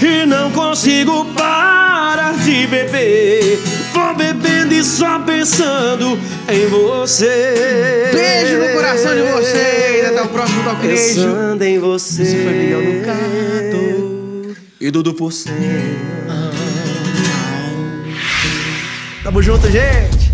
[0.00, 3.58] E não consigo parar de beber.
[3.92, 6.16] Vou bebendo e só pensando
[6.48, 8.08] em você.
[8.12, 10.06] Beijo no coração de vocês.
[10.06, 10.96] Até o próximo Talknejo.
[10.96, 12.22] Pensando em você.
[12.22, 14.56] Esse foi Miguel Ducato.
[14.80, 15.50] E Dudu por cento.
[19.24, 20.29] Tamo junto, gente.